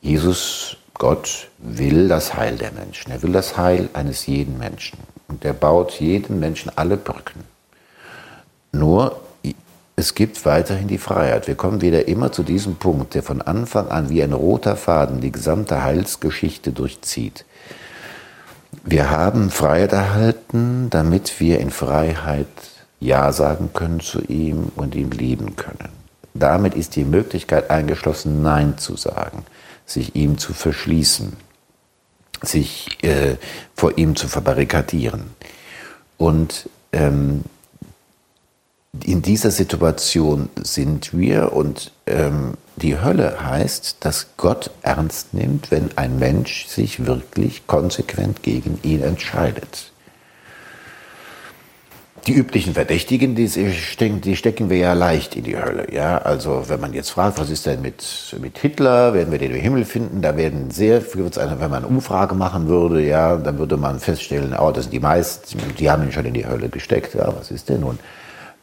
Jesus, 0.01 0.77
Gott, 0.95 1.49
will 1.59 2.09
das 2.09 2.35
Heil 2.35 2.57
der 2.57 2.73
Menschen. 2.73 3.11
Er 3.11 3.23
will 3.23 3.33
das 3.33 3.57
Heil 3.57 3.89
eines 3.93 4.27
jeden 4.27 4.59
Menschen. 4.59 4.99
Und 5.29 5.45
er 5.45 5.55
baut 5.55 5.93
jedem 6.01 6.41
Menschen 6.41 6.71
alle 6.77 6.97
Brücken. 6.97 7.54
Nur 8.75 9.21
es 9.97 10.15
gibt 10.15 10.45
weiterhin 10.45 10.89
die 10.89 10.99
Freiheit. 10.99 11.47
Wir 11.47 11.55
kommen 11.55 11.81
wieder 11.81 12.09
immer 12.09 12.33
zu 12.33 12.43
diesem 12.43 12.75
Punkt, 12.75 13.15
der 13.15 13.23
von 13.23 13.41
Anfang 13.41 13.89
an 13.89 14.09
wie 14.11 14.23
ein 14.23 14.33
roter 14.33 14.77
Faden 14.77 15.21
die 15.21 15.31
gesamte 15.31 15.85
Heilsgeschichte 15.85 16.73
durchzieht. 16.73 17.45
Wir 18.83 19.11
haben 19.11 19.51
Freiheit 19.51 19.93
erhalten, 19.93 20.89
damit 20.91 21.39
wir 21.39 21.61
in 21.61 21.71
Freiheit 21.71 22.49
Ja 22.99 23.33
sagen 23.33 23.71
können 23.73 24.01
zu 24.01 24.21
ihm 24.23 24.73
und 24.75 24.97
ihn 24.97 25.13
lieben 25.13 25.55
können. 25.55 25.91
Damit 26.35 26.75
ist 26.75 26.97
die 26.97 27.05
Möglichkeit 27.05 27.71
eingeschlossen, 27.71 28.43
Nein 28.43 28.77
zu 28.77 28.97
sagen, 28.97 29.45
sich 29.87 30.17
ihm 30.17 30.37
zu 30.39 30.53
verschließen, 30.53 31.35
sich 32.43 32.99
äh, 33.05 33.37
vor 33.77 33.97
ihm 33.97 34.17
zu 34.17 34.27
verbarrikadieren. 34.27 35.31
Und 36.19 36.69
ähm, 36.93 37.45
in 39.03 39.23
dieser 39.23 39.51
Situation 39.51 40.49
sind 40.63 41.17
wir 41.17 41.53
und 41.53 41.93
ähm, 42.07 42.55
die 42.77 43.01
Hölle 43.01 43.39
heißt, 43.45 43.99
dass 44.01 44.29
Gott 44.37 44.71
ernst 44.83 45.35
nimmt, 45.35 45.71
wenn 45.71 45.91
ein 45.97 46.19
Mensch 46.19 46.67
sich 46.67 47.07
wirklich 47.07 47.67
konsequent 47.67 48.43
gegen 48.43 48.79
ihn 48.83 49.03
entscheidet. 49.03 49.91
Die 52.27 52.33
üblichen 52.33 52.73
Verdächtigen, 52.73 53.35
die 53.35 53.49
stecken, 53.49 54.23
die 54.23 54.35
stecken 54.35 54.71
wir 54.71 54.79
ja 54.79 54.93
leicht 54.95 55.37
in 55.37 55.45
die 55.45 55.59
Hölle. 55.59 55.93
Ja? 55.93 56.19
Also 56.19 56.65
wenn 56.69 56.81
man 56.81 56.95
jetzt 56.95 57.11
fragt, 57.11 57.39
was 57.39 57.51
ist 57.51 57.67
denn 57.67 57.83
mit, 57.83 58.35
mit 58.41 58.59
Hitler, 58.59 59.13
werden 59.13 59.31
wir 59.31 59.39
den 59.39 59.51
im 59.51 59.61
Himmel 59.61 59.85
finden, 59.85 60.23
da 60.23 60.35
werden 60.37 60.71
sehr, 60.71 61.03
wenn 61.15 61.59
man 61.59 61.85
eine 61.85 61.87
Umfrage 61.87 62.35
machen 62.35 62.67
würde, 62.67 63.05
ja, 63.05 63.37
dann 63.37 63.59
würde 63.59 63.77
man 63.77 64.01
feststellen, 64.01 64.57
oh, 64.59 64.71
das 64.71 64.85
sind 64.85 64.93
die 64.93 65.01
meisten, 65.01 65.59
die 65.79 65.91
haben 65.91 66.05
ihn 66.05 66.13
schon 66.13 66.25
in 66.25 66.35
die 66.35 66.47
Hölle 66.47 66.71
gesteckt. 66.71 67.15
Ja, 67.15 67.35
was 67.37 67.51
ist 67.51 67.69
denn 67.69 67.81
nun? 67.81 67.99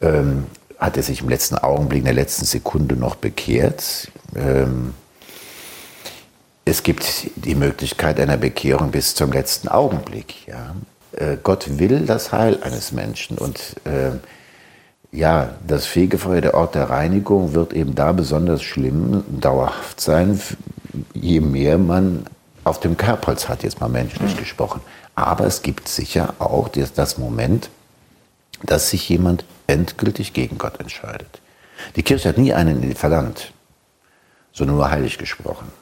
Ähm, 0.02 0.46
hat 0.78 0.96
er 0.96 1.02
sich 1.02 1.20
im 1.22 1.28
letzten 1.28 1.56
Augenblick, 1.56 2.00
in 2.00 2.06
der 2.06 2.14
letzten 2.14 2.44
Sekunde 2.44 2.96
noch 2.96 3.14
bekehrt. 3.14 4.10
Ähm, 4.34 4.94
es 6.64 6.82
gibt 6.82 7.30
die 7.36 7.54
Möglichkeit 7.54 8.20
einer 8.20 8.36
Bekehrung 8.36 8.90
bis 8.90 9.14
zum 9.14 9.32
letzten 9.32 9.68
Augenblick. 9.68 10.46
Ja. 10.46 10.74
Äh, 11.12 11.36
Gott 11.42 11.78
will 11.78 12.06
das 12.06 12.32
Heil 12.32 12.58
eines 12.62 12.92
Menschen 12.92 13.38
und 13.38 13.76
äh, 13.84 14.12
ja, 15.14 15.50
das 15.66 15.84
Fegefeuer, 15.86 16.40
der 16.40 16.54
Ort 16.54 16.74
der 16.74 16.88
Reinigung, 16.88 17.52
wird 17.52 17.74
eben 17.74 17.94
da 17.94 18.12
besonders 18.12 18.62
schlimm, 18.62 19.22
dauerhaft 19.28 20.00
sein, 20.00 20.40
je 21.12 21.40
mehr 21.40 21.76
man 21.76 22.24
auf 22.64 22.80
dem 22.80 22.96
Kerbholz 22.96 23.48
hat, 23.48 23.62
jetzt 23.62 23.80
mal 23.80 23.88
menschlich 23.88 24.36
gesprochen. 24.38 24.80
Aber 25.14 25.44
es 25.44 25.62
gibt 25.62 25.88
sicher 25.88 26.34
auch 26.38 26.68
das 26.70 27.18
Moment, 27.18 27.68
dass 28.64 28.88
sich 28.88 29.06
jemand 29.08 29.44
endgültig 29.72 30.32
gegen 30.32 30.58
Gott 30.58 30.78
entscheidet. 30.80 31.40
Die 31.96 32.02
Kirche 32.02 32.28
hat 32.28 32.38
nie 32.38 32.52
einen 32.52 32.94
verlangt, 32.94 33.52
sondern 34.52 34.76
nur 34.76 34.90
heilig 34.90 35.18
gesprochen. 35.18 35.72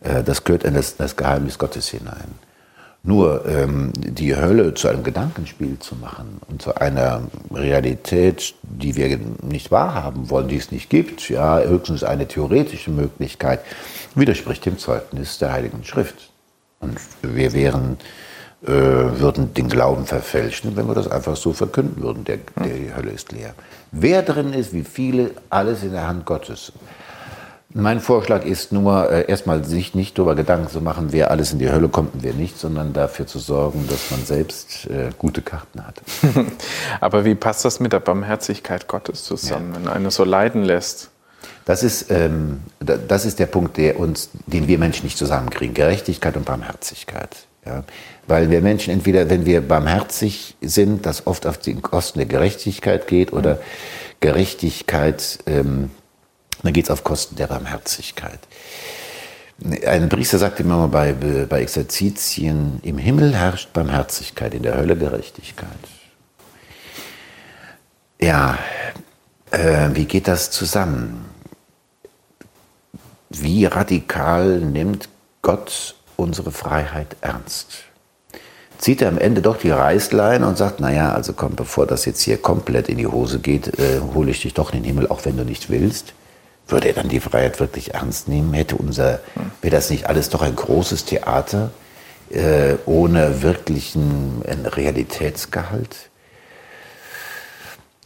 Äh, 0.00 0.22
das 0.22 0.44
gehört 0.44 0.64
in 0.64 0.74
das, 0.74 0.96
das 0.96 1.16
Geheimnis 1.16 1.58
Gottes 1.58 1.88
hinein. 1.88 2.34
Nur 3.06 3.46
ähm, 3.46 3.92
die 3.94 4.34
Hölle 4.34 4.72
zu 4.72 4.88
einem 4.88 5.04
Gedankenspiel 5.04 5.78
zu 5.78 5.94
machen 5.94 6.40
und 6.48 6.62
zu 6.62 6.74
einer 6.74 7.22
Realität, 7.52 8.54
die 8.62 8.96
wir 8.96 9.18
nicht 9.42 9.70
wahrhaben 9.70 10.30
wollen, 10.30 10.48
die 10.48 10.56
es 10.56 10.72
nicht 10.72 10.88
gibt, 10.88 11.28
ja, 11.28 11.60
höchstens 11.60 12.02
eine 12.02 12.26
theoretische 12.26 12.90
Möglichkeit, 12.90 13.60
widerspricht 14.14 14.64
dem 14.64 14.78
Zeugnis 14.78 15.38
der 15.38 15.52
Heiligen 15.52 15.84
Schrift. 15.84 16.30
Und 16.80 16.98
wir 17.22 17.52
wären 17.52 17.98
äh, 18.66 18.70
würden 18.70 19.52
den 19.52 19.68
Glauben 19.68 20.06
verfälschen, 20.06 20.76
wenn 20.76 20.86
wir 20.86 20.94
das 20.94 21.10
einfach 21.10 21.36
so 21.36 21.52
verkünden 21.52 22.02
würden. 22.02 22.24
Der, 22.24 22.38
der, 22.56 22.76
die 22.76 22.94
Hölle 22.94 23.10
ist 23.10 23.32
leer. 23.32 23.54
Wer 23.92 24.22
drin 24.22 24.52
ist, 24.52 24.72
wie 24.72 24.84
viele, 24.84 25.32
alles 25.50 25.82
in 25.82 25.92
der 25.92 26.06
Hand 26.06 26.24
Gottes. 26.24 26.72
Mein 27.76 28.00
Vorschlag 28.00 28.44
ist 28.44 28.72
nur, 28.72 29.10
äh, 29.10 29.28
erstmal 29.28 29.64
sich 29.64 29.94
nicht 29.94 30.16
darüber 30.16 30.34
Gedanken 30.34 30.68
zu 30.68 30.80
machen, 30.80 31.08
wer 31.10 31.30
alles 31.30 31.52
in 31.52 31.58
die 31.58 31.70
Hölle 31.70 31.88
kommt 31.88 32.14
und 32.14 32.22
wer 32.22 32.32
nicht, 32.32 32.56
sondern 32.56 32.92
dafür 32.92 33.26
zu 33.26 33.38
sorgen, 33.38 33.86
dass 33.88 34.10
man 34.10 34.24
selbst 34.24 34.86
äh, 34.86 35.10
gute 35.18 35.42
Karten 35.42 35.84
hat. 35.84 36.00
Aber 37.00 37.24
wie 37.24 37.34
passt 37.34 37.64
das 37.64 37.80
mit 37.80 37.92
der 37.92 38.00
Barmherzigkeit 38.00 38.86
Gottes 38.86 39.24
zusammen, 39.24 39.72
ja. 39.74 39.80
wenn 39.80 39.88
einer 39.88 40.10
so 40.10 40.24
leiden 40.24 40.62
lässt? 40.62 41.10
Das 41.64 41.82
ist, 41.82 42.10
ähm, 42.10 42.60
das 42.80 43.24
ist 43.24 43.38
der 43.38 43.46
Punkt, 43.46 43.76
der 43.76 43.98
uns, 43.98 44.30
den 44.46 44.68
wir 44.68 44.78
Menschen 44.78 45.04
nicht 45.04 45.18
zusammenkriegen. 45.18 45.74
Gerechtigkeit 45.74 46.36
und 46.36 46.44
Barmherzigkeit. 46.44 47.30
Ja? 47.66 47.84
Weil 48.26 48.50
wir 48.50 48.60
Menschen 48.60 48.92
entweder, 48.92 49.28
wenn 49.30 49.46
wir 49.46 49.60
barmherzig 49.60 50.56
sind, 50.60 51.06
das 51.06 51.26
oft 51.26 51.46
auf 51.46 51.58
die 51.58 51.74
Kosten 51.74 52.18
der 52.18 52.26
Gerechtigkeit 52.26 53.06
geht, 53.06 53.32
oder 53.32 53.58
Gerechtigkeit, 54.20 55.38
ähm, 55.46 55.90
dann 56.62 56.72
geht 56.72 56.84
es 56.84 56.90
auf 56.90 57.04
Kosten 57.04 57.36
der 57.36 57.46
Barmherzigkeit. 57.46 58.38
Ein 59.86 60.08
Priester 60.08 60.38
sagte 60.38 60.62
immer 60.62 60.88
mal 60.88 60.88
bei, 60.88 61.12
bei 61.44 61.60
Exerzitien, 61.60 62.80
im 62.82 62.98
Himmel 62.98 63.36
herrscht 63.36 63.72
Barmherzigkeit, 63.72 64.54
in 64.54 64.62
der 64.62 64.76
Hölle 64.76 64.96
Gerechtigkeit. 64.96 65.68
Ja, 68.20 68.58
äh, 69.50 69.90
wie 69.92 70.06
geht 70.06 70.26
das 70.26 70.50
zusammen? 70.50 71.26
Wie 73.28 73.66
radikal 73.66 74.60
nimmt 74.60 75.08
Gott 75.42 75.94
unsere 76.16 76.50
Freiheit 76.50 77.16
ernst. 77.20 77.84
Zieht 78.78 79.02
er 79.02 79.08
am 79.08 79.18
Ende 79.18 79.40
doch 79.40 79.56
die 79.56 79.70
Reißleine 79.70 80.46
und 80.46 80.58
sagt, 80.58 80.80
naja, 80.80 81.12
also 81.12 81.32
komm, 81.32 81.54
bevor 81.54 81.86
das 81.86 82.04
jetzt 82.04 82.20
hier 82.20 82.36
komplett 82.36 82.88
in 82.88 82.98
die 82.98 83.06
Hose 83.06 83.38
geht, 83.38 83.78
äh, 83.78 84.00
hole 84.14 84.30
ich 84.30 84.42
dich 84.42 84.54
doch 84.54 84.72
in 84.72 84.80
den 84.80 84.84
Himmel, 84.84 85.08
auch 85.08 85.24
wenn 85.24 85.36
du 85.36 85.44
nicht 85.44 85.70
willst. 85.70 86.12
Würde 86.66 86.88
er 86.88 86.94
dann 86.94 87.08
die 87.08 87.20
Freiheit 87.20 87.60
wirklich 87.60 87.94
ernst 87.94 88.28
nehmen? 88.28 88.52
Hätte 88.52 88.76
unser, 88.76 89.20
wäre 89.60 89.74
das 89.74 89.90
nicht 89.90 90.06
alles 90.06 90.28
doch 90.30 90.42
ein 90.42 90.56
großes 90.56 91.04
Theater 91.04 91.70
äh, 92.30 92.74
ohne 92.86 93.42
wirklichen 93.42 94.42
Realitätsgehalt? 94.42 96.10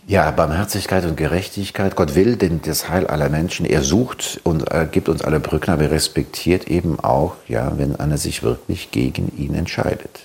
Ja, 0.09 0.31
Barmherzigkeit 0.31 1.05
und 1.05 1.19
Gerechtigkeit. 1.19 1.95
Gott 1.95 2.15
will 2.15 2.37
denn 2.37 2.63
das 2.65 2.89
Heil 2.89 3.07
aller 3.09 3.29
Menschen. 3.29 3.67
Er 3.67 3.83
sucht 3.83 4.41
und 4.43 4.67
er 4.67 4.87
gibt 4.87 5.11
uns 5.11 5.21
alle 5.21 5.39
Brücken, 5.39 5.71
aber 5.71 5.83
er 5.83 5.91
respektiert 5.91 6.67
eben 6.67 6.99
auch, 6.99 7.35
ja, 7.47 7.77
wenn 7.77 7.95
einer 7.95 8.17
sich 8.17 8.43
wirklich 8.43 8.91
gegen 8.91 9.31
ihn 9.37 9.55
entscheidet. 9.55 10.21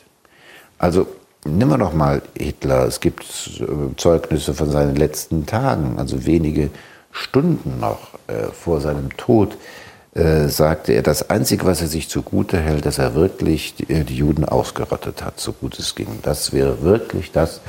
Also 0.78 1.08
nehmen 1.44 1.72
wir 1.72 1.78
doch 1.78 1.92
mal 1.92 2.22
Hitler. 2.34 2.86
Es 2.86 3.02
gibt 3.02 3.25
äh, 3.60 3.94
Zeugnisse 3.98 4.54
von 4.54 4.72
seinen 4.72 4.96
letzten 4.96 5.46
Tagen, 5.46 6.00
also 6.00 6.25
wenige 6.25 6.70
Stunden 7.12 7.82
noch 7.82 8.13
äh, 8.28 8.54
vor 8.54 8.80
seinem 8.80 9.18
Tod, 9.18 9.58
äh, 10.16 10.48
sagte 10.48 10.94
er, 10.94 11.02
das 11.02 11.30
Einzige, 11.30 11.66
was 11.66 11.82
er 11.82 11.88
sich 11.88 12.08
zugute 12.08 12.58
hält, 12.58 12.86
dass 12.86 13.00
er 13.00 13.16
wirklich 13.16 13.75
die, 13.75 13.92
äh, 13.92 14.06
die 14.06 14.16
Juden 14.16 14.46
ausgerottet 14.46 15.25
hat, 15.25 15.42
so 15.42 15.52
gut 15.52 15.78
es 15.78 15.94
ging. 15.94 16.20
Das 16.22 16.54
wäre 16.54 16.84
wirklich 16.84 17.34
das, 17.34 17.60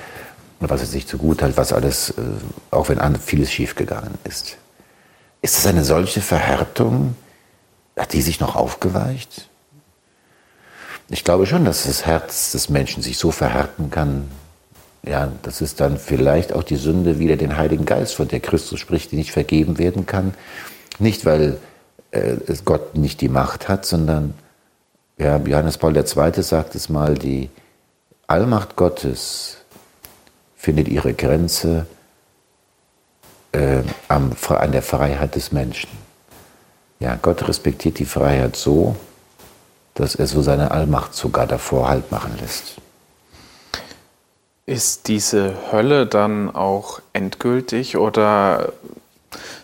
was 0.71 0.81
er 0.81 0.87
sich 0.87 1.07
zugute 1.07 1.45
hält, 1.45 1.57
was 1.57 1.73
alles, 1.73 2.11
äh, 2.11 2.23
auch 2.71 2.89
wenn 2.89 3.17
vieles 3.17 3.53
schiefgegangen 3.53 4.15
ist. 4.25 4.57
Ist 5.43 5.59
es 5.59 5.67
eine 5.67 5.85
solche 5.85 6.21
Verhärtung? 6.21 7.17
Hat 7.97 8.13
die 8.13 8.23
sich 8.23 8.41
noch 8.41 8.57
aufgeweicht? 8.57 9.49
Ich 11.11 11.23
glaube 11.23 11.47
schon, 11.47 11.65
dass 11.65 11.85
das 11.85 12.07
Herz 12.07 12.53
des 12.53 12.71
Menschen 12.71 13.03
sich 13.03 13.19
so 13.19 13.31
verhärten 13.31 13.91
kann, 13.91 14.31
ja, 15.03 15.31
dass 15.43 15.61
es 15.61 15.75
dann 15.75 15.99
vielleicht 15.99 16.53
auch 16.55 16.63
die 16.63 16.77
Sünde 16.77 17.19
wieder 17.19 17.37
den 17.37 17.57
Heiligen 17.57 17.85
Geist, 17.85 18.15
von 18.15 18.29
der 18.29 18.41
Christus 18.41 18.81
spricht, 18.81 19.13
die 19.13 19.17
nicht 19.17 19.33
vergeben 19.33 19.79
werden 19.79 20.07
kann. 20.07 20.35
Nicht, 20.99 21.27
weil 21.27 21.59
äh, 22.11 22.37
Gott 22.65 22.97
nicht 22.97 23.21
die 23.21 23.29
Macht 23.29 23.69
hat, 23.69 23.85
sondern 23.85 24.35
ja, 25.19 25.37
Johannes 25.37 25.79
Paul 25.79 25.97
II. 25.97 26.43
sagt 26.43 26.75
es 26.75 26.89
mal, 26.89 27.15
die 27.15 27.51
Allmacht 28.27 28.77
Gottes 28.77 29.59
findet 30.65 30.89
ihre 30.89 31.13
Grenze 31.13 31.87
äh, 33.53 33.83
am, 34.09 34.33
an 34.49 34.73
der 34.73 34.83
Freiheit 34.83 35.35
des 35.35 35.53
Menschen. 35.53 35.91
Ja, 37.01 37.19
Gott 37.21 37.47
respektiert 37.47 37.99
die 37.99 38.07
Freiheit 38.07 38.57
so, 38.57 38.97
dass 39.93 40.15
er 40.15 40.27
so 40.27 40.41
seine 40.41 40.71
Allmacht 40.71 41.15
sogar 41.15 41.47
davor 41.47 41.89
Halt 41.89 42.11
machen 42.11 42.39
lässt. 42.41 42.77
Ist 44.65 45.09
diese 45.09 45.55
Hölle 45.71 46.07
dann 46.07 46.55
auch 46.55 47.03
endgültig 47.13 47.99
oder 47.99 48.73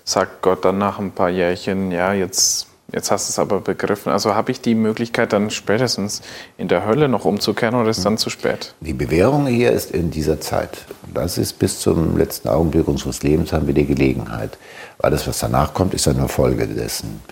sagt 0.04 0.42
Gott 0.42 0.66
dann 0.66 0.76
nach 0.76 0.99
ein 0.99 1.12
paar 1.12 1.30
Jährchen, 1.30 1.92
ja, 1.92 2.12
jetzt, 2.12 2.66
jetzt 2.92 3.11
hast 3.11 3.28
du 3.28 3.32
es 3.32 3.38
aber 3.38 3.61
begriffen. 3.61 4.12
Also 4.12 4.35
habe 4.35 4.50
ich 4.52 4.61
die 4.61 4.75
Möglichkeit 4.75 5.32
dann 5.32 5.50
spätestens 5.50 6.23
in 6.56 6.68
der 6.68 6.87
Hölle 6.87 7.09
noch 7.09 7.25
umzukehren 7.25 7.75
oder 7.75 7.90
ist 7.90 8.04
dann 8.04 8.18
zu 8.18 8.30
spät? 8.30 8.75
Die 8.80 8.92
Bewährung 8.92 9.47
hier 9.47 9.73
ist 9.73 9.90
in 9.90 10.11
dieser 10.11 10.40
Zeit. 10.40 10.85
Das 11.12 11.38
ist 11.38 11.59
bis 11.59 11.80
zum 11.80 12.16
letzten 12.16 12.49
Augenblick 12.49 12.88
unseres 12.88 13.23
Lebens 13.23 13.52
haben 13.52 13.66
wir 13.66 13.75
die 13.75 13.87
Gelegenheit. 13.87 14.59
Alles, 14.99 15.26
was 15.26 15.38
danach 15.38 15.75
kommt, 15.75 15.94
ist 15.94 16.06
eine 16.09 16.28
Folge 16.28 16.66
dessen. 16.66 17.23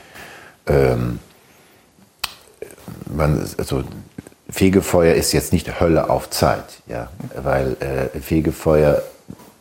Ähm, 0.66 1.18
man, 3.14 3.48
also 3.56 3.84
Fegefeuer 4.50 5.14
ist 5.14 5.32
jetzt 5.32 5.52
nicht 5.52 5.80
Hölle 5.80 6.08
auf 6.08 6.30
Zeit, 6.30 6.64
ja, 6.86 7.10
weil 7.42 7.76
äh, 7.80 8.18
Fegefeuer 8.20 9.02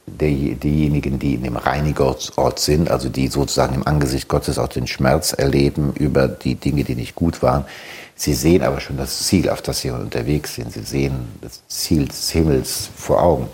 der, 0.07 0.29
diejenigen, 0.29 1.19
die 1.19 1.35
in 1.35 1.43
dem 1.43 1.57
Reinigungsort 1.57 2.59
sind, 2.59 2.89
also 2.89 3.09
die 3.09 3.27
sozusagen 3.27 3.75
im 3.75 3.85
Angesicht 3.85 4.27
Gottes 4.27 4.57
auch 4.57 4.69
den 4.69 4.87
Schmerz 4.87 5.33
erleben 5.33 5.93
über 5.93 6.27
die 6.27 6.55
Dinge, 6.55 6.83
die 6.83 6.95
nicht 6.95 7.13
gut 7.13 7.41
waren. 7.41 7.65
Sie 8.15 8.33
sehen 8.33 8.63
aber 8.63 8.79
schon 8.79 8.97
das 8.97 9.25
Ziel, 9.27 9.49
auf 9.49 9.61
das 9.61 9.81
sie 9.81 9.91
unterwegs 9.91 10.55
sind. 10.55 10.73
Sie 10.73 10.81
sehen 10.81 11.27
das 11.41 11.61
Ziel 11.67 12.07
des 12.07 12.31
Himmels 12.31 12.89
vor 12.95 13.21
Augen. 13.21 13.47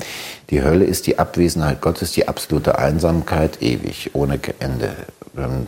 Die 0.51 0.63
Hölle 0.63 0.85
ist 0.85 1.05
die 1.07 1.19
Abwesenheit 1.19 1.81
Gottes, 1.81 2.13
die 2.13 2.27
absolute 2.27 2.77
Einsamkeit, 2.77 3.61
ewig, 3.61 4.11
ohne 4.13 4.39
Ende. 4.59 4.95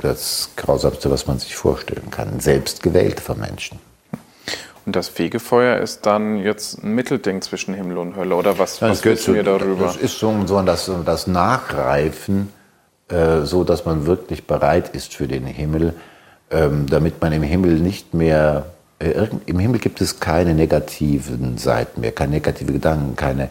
Das 0.02 0.50
Grausamste, 0.56 1.10
was 1.10 1.26
man 1.26 1.40
sich 1.40 1.56
vorstellen 1.56 2.10
kann, 2.12 2.40
selbst 2.40 2.84
gewählt 2.84 3.20
von 3.20 3.40
Menschen. 3.40 3.80
Und 4.86 4.96
das 4.96 5.08
Fegefeuer 5.08 5.78
ist 5.80 6.06
dann 6.06 6.38
jetzt 6.38 6.84
ein 6.84 6.94
Mittelding 6.94 7.42
zwischen 7.42 7.74
Himmel 7.74 7.98
und 7.98 8.16
Hölle, 8.16 8.36
oder 8.36 8.60
was, 8.60 8.82
was 8.82 9.04
wissen 9.04 9.34
wir 9.34 9.44
darüber? 9.44 9.86
Das 9.86 9.98
ist 9.98 10.20
so, 10.20 10.34
so 10.46 10.62
das, 10.62 10.92
das 11.06 11.26
Nachreifen, 11.26 12.52
äh, 13.10 13.42
so 13.42 13.64
dass 13.64 13.86
man 13.86 14.06
wirklich 14.06 14.46
bereit 14.46 14.90
ist 14.96 15.16
für 15.16 15.28
den 15.28 15.46
Himmel, 15.46 15.96
ähm, 16.52 16.86
damit 16.88 17.20
man 17.20 17.34
im 17.34 17.42
Himmel 17.42 17.80
nicht 17.80 18.14
mehr, 18.14 18.68
äh, 19.00 19.28
im 19.48 19.58
Himmel 19.58 19.80
gibt 19.80 20.02
es 20.02 20.20
keine 20.20 20.54
negativen 20.54 21.58
Seiten 21.58 22.02
mehr, 22.02 22.12
keine 22.12 22.34
negative 22.34 22.72
Gedanken, 22.72 23.16
keine 23.16 23.50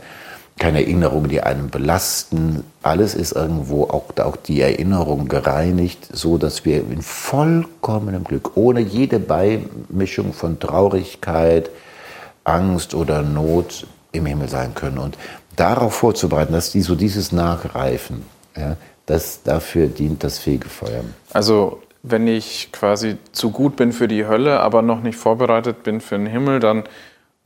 keine 0.58 0.82
Erinnerungen, 0.82 1.28
die 1.28 1.40
einen 1.40 1.68
belasten. 1.68 2.64
Alles 2.82 3.14
ist 3.14 3.32
irgendwo, 3.32 3.84
auch, 3.84 4.04
auch 4.18 4.37
die 4.37 4.61
Erinnerung 4.61 5.28
gereinigt, 5.28 6.08
so 6.12 6.38
dass 6.38 6.64
wir 6.64 6.78
in 6.78 7.02
vollkommenem 7.02 8.25
Glück, 8.25 8.56
ohne 8.56 8.80
jede 8.80 9.18
Beimischung 9.18 10.32
von 10.32 10.61
Traurigkeit, 10.61 11.70
Angst 12.44 12.94
oder 12.94 13.23
Not 13.23 13.87
im 14.12 14.26
Himmel 14.26 14.49
sein 14.49 14.75
können. 14.75 14.99
Und 14.99 15.18
darauf 15.56 15.94
vorzubereiten, 15.94 16.52
dass 16.52 16.70
die, 16.70 16.82
so 16.82 16.94
dieses 16.94 17.32
Nachreifen, 17.32 18.23
ja, 18.56 18.76
das, 19.06 19.42
dafür 19.42 19.88
dient 19.88 20.23
das 20.25 20.38
Fegefeuer. 20.38 21.04
Also 21.32 21.82
wenn 22.02 22.28
ich 22.28 22.70
quasi 22.70 23.16
zu 23.32 23.50
gut 23.50 23.76
bin 23.76 23.92
für 23.92 24.08
die 24.08 24.26
Hölle, 24.26 24.61
aber 24.61 24.82
noch 24.82 25.02
nicht 25.02 25.16
vorbereitet 25.16 25.82
bin 25.82 26.00
für 26.00 26.16
den 26.16 26.26
Himmel, 26.26 26.61
dann 26.61 26.84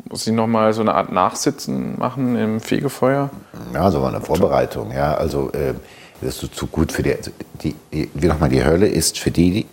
muss 0.04 0.26
ich 0.26 0.32
nochmal 0.32 0.72
so 0.72 0.80
eine 0.80 0.94
Art 0.94 1.12
Nachsitzen 1.12 1.98
machen 1.98 2.36
im 2.36 2.60
Fegefeuer? 2.60 3.30
Ja, 3.74 3.90
so 3.90 4.04
eine 4.04 4.20
Vorbereitung, 4.20 4.92
ja. 4.92 5.14
Also 5.14 5.50
äh, 5.52 5.74
das 6.20 6.42
ist 6.42 6.54
zu 6.54 6.66
gut 6.66 6.92
für 6.92 7.02
die, 7.02 7.14
also 7.14 7.30
die, 7.62 7.74
die 7.92 8.10
wie 8.14 8.26
nochmal, 8.26 8.48
die 8.48 8.64
Hölle 8.64 8.86
ist 8.86 9.18
für 9.18 9.30
die, 9.30 9.66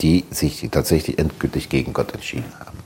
die 0.00 0.24
sich 0.30 0.68
tatsächlich 0.70 1.18
endgültig 1.18 1.68
gegen 1.68 1.92
Gott 1.92 2.12
entschieden 2.14 2.52
haben. 2.60 2.78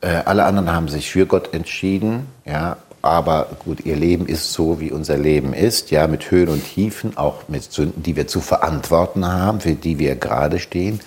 Äh, 0.00 0.22
alle 0.24 0.44
anderen 0.44 0.72
haben 0.72 0.88
sich 0.88 1.10
für 1.10 1.26
Gott 1.26 1.54
entschieden, 1.54 2.26
ja, 2.44 2.76
aber 3.02 3.48
gut, 3.64 3.84
ihr 3.84 3.96
Leben 3.96 4.26
ist 4.26 4.52
so, 4.52 4.80
wie 4.80 4.90
unser 4.90 5.16
Leben 5.16 5.52
ist, 5.54 5.90
ja, 5.90 6.06
mit 6.06 6.30
Höhen 6.30 6.48
und 6.48 6.64
Tiefen, 6.64 7.16
auch 7.16 7.48
mit 7.48 7.62
Sünden, 7.72 8.02
die 8.02 8.16
wir 8.16 8.26
zu 8.26 8.40
verantworten 8.40 9.26
haben, 9.26 9.60
für 9.60 9.74
die 9.74 9.98
wir 9.98 10.16
gerade 10.16 10.58
stehen. 10.58 11.00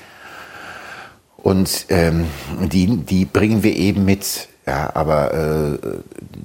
Und 1.38 1.88
ähm, 1.90 2.26
die, 2.62 2.98
die 2.98 3.26
bringen 3.26 3.64
wir 3.64 3.76
eben 3.76 4.06
mit. 4.06 4.48
Ja, 4.68 4.92
aber 4.94 5.34
äh, 5.34 5.78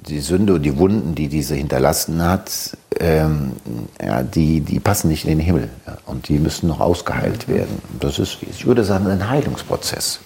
die 0.07 0.19
Sünde 0.19 0.55
und 0.55 0.63
die 0.63 0.77
Wunden, 0.77 1.13
die 1.13 1.27
diese 1.27 1.53
hinterlassen 1.53 2.23
hat, 2.23 2.75
ähm, 2.99 3.53
ja, 4.03 4.23
die, 4.23 4.61
die 4.61 4.79
passen 4.79 5.09
nicht 5.09 5.25
in 5.25 5.37
den 5.37 5.39
Himmel. 5.39 5.69
Ja, 5.85 5.97
und 6.07 6.27
die 6.27 6.39
müssen 6.39 6.67
noch 6.67 6.79
ausgeheilt 6.79 7.47
werden. 7.47 7.79
Das 7.99 8.17
ist, 8.17 8.39
ich 8.41 8.65
würde 8.65 8.83
sagen, 8.83 9.07
ein 9.07 9.29
Heilungsprozess. 9.29 10.19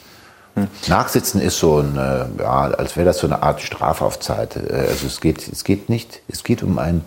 Hm. 0.56 0.68
Nachsitzen 0.88 1.42
ist 1.42 1.60
so 1.60 1.80
ein, 1.80 1.98
äh, 1.98 2.26
ja, 2.42 2.62
als 2.72 2.96
wäre 2.96 3.06
das 3.06 3.20
so 3.20 3.28
eine 3.28 3.44
Art 3.44 3.62
Strafaufzeit. 3.62 4.56
Äh, 4.56 4.88
also 4.90 5.08
es 5.08 5.20
geht, 5.20 5.46
es 5.48 5.66
geht 5.66 5.90
nicht, 5.90 6.22
es 6.30 6.44
geht 6.44 6.64
um 6.64 6.80
ein, 6.80 7.02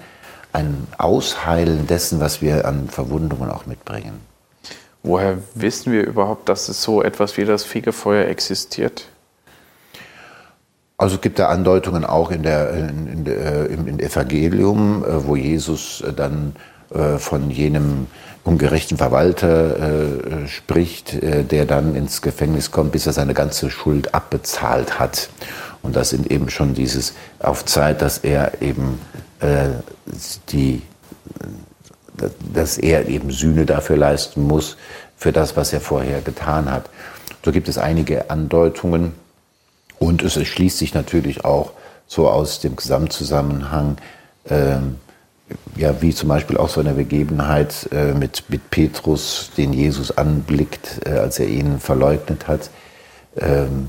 ein 0.53 0.87
Ausheilen 0.99 1.87
dessen, 1.87 2.21
was 2.21 2.43
wir 2.43 2.67
an 2.67 2.89
Verwundungen 2.89 3.51
auch 3.51 3.65
mitbringen. 3.65 4.21
Woher 5.03 5.39
wissen 5.55 5.93
wir 5.93 6.07
überhaupt, 6.07 6.49
dass 6.49 6.69
es 6.69 6.83
so 6.83 7.03
etwas 7.03 7.37
wie 7.37 7.45
das 7.45 7.65
Fegefeuer 7.65 8.27
existiert? 8.27 9.09
Also 10.97 11.19
gibt 11.19 11.39
da 11.39 11.49
Andeutungen 11.49 12.05
auch 12.05 12.31
in 12.31 12.45
der, 12.45 12.71
in, 12.71 13.07
in, 13.09 13.27
äh, 13.27 13.65
im 13.67 13.99
Evangelium, 13.99 15.05
äh, 15.05 15.27
wo 15.27 15.37
Jesus 15.37 16.03
äh, 16.03 16.13
dann 16.13 16.55
von 17.19 17.51
jenem 17.51 18.07
ungerechten 18.45 18.99
Verwalter 18.99 20.47
spricht, 20.47 21.17
der 21.23 21.65
dann 21.65 21.97
ins 21.97 22.23
Gefängnis 22.23 22.71
kommt, 22.71 22.93
bis 22.93 23.07
er 23.07 23.13
seine 23.13 23.35
ganze 23.35 23.69
Schuld 23.69 24.15
abbezahlt 24.15 25.01
hat. 25.01 25.29
Und 25.83 25.97
das 25.97 26.11
sind 26.11 26.31
eben 26.31 26.51
schon 26.51 26.75
dieses 26.75 27.15
auf 27.41 27.65
Zeit, 27.65 28.01
dass 28.01 28.19
er 28.19 28.63
eben 28.63 29.01
die, 30.51 30.83
dass 32.53 32.79
er 32.79 33.09
eben 33.09 33.33
Sühne 33.33 33.67
dafür 33.67 33.97
leisten 33.97 34.43
muss, 34.47 34.77
für 35.17 35.33
das, 35.33 35.57
was 35.57 35.73
er 35.73 35.81
vorher 35.81 36.21
getan 36.21 36.71
hat. 36.71 36.91
So 37.45 37.51
gibt 37.51 37.69
es 37.69 37.77
einige 37.77 38.31
Andeutungen. 38.31 39.15
Und 40.05 40.23
es 40.23 40.35
schließt 40.47 40.79
sich 40.79 40.93
natürlich 40.93 41.45
auch 41.45 41.73
so 42.07 42.29
aus 42.29 42.61
dem 42.61 42.77
Gesamtzusammenhang, 42.77 43.97
ähm, 44.51 44.97
ja, 45.77 46.01
wie 46.03 46.15
zum 46.15 46.29
Beispiel 46.29 46.59
auch 46.59 46.69
so 46.69 46.81
eine 46.81 46.93
Begebenheit 46.93 47.89
äh, 47.91 48.13
mit, 48.13 48.45
mit 48.49 48.71
Petrus, 48.71 49.51
den 49.57 49.73
Jesus 49.73 50.17
anblickt, 50.17 51.01
äh, 51.07 51.13
als 51.13 51.39
er 51.39 51.49
ihn 51.49 51.81
verleugnet 51.81 52.49
hat, 52.49 52.71
ähm, 53.37 53.89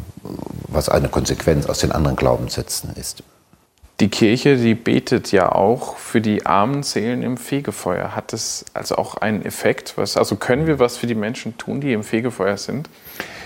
was 0.69 0.87
eine 0.87 1.09
Konsequenz 1.09 1.65
aus 1.65 1.79
den 1.79 1.91
anderen 1.91 2.15
Glaubenssätzen 2.15 2.95
ist. 2.95 3.21
Die 4.01 4.09
Kirche, 4.09 4.57
die 4.57 4.75
betet 4.75 5.31
ja 5.31 5.53
auch 5.53 5.95
für 5.95 6.19
die 6.19 6.45
armen 6.45 6.83
Seelen 6.83 7.23
im 7.23 7.37
Fegefeuer. 7.37 8.13
Hat 8.13 8.33
das 8.33 8.65
also 8.73 8.95
auch 8.95 9.15
einen 9.15 9.45
Effekt? 9.45 9.93
Was, 9.95 10.17
also 10.17 10.35
können 10.35 10.67
wir 10.67 10.79
was 10.79 10.97
für 10.97 11.07
die 11.07 11.15
Menschen 11.15 11.57
tun, 11.57 11.79
die 11.79 11.93
im 11.93 12.03
Fegefeuer 12.03 12.57
sind? 12.57 12.89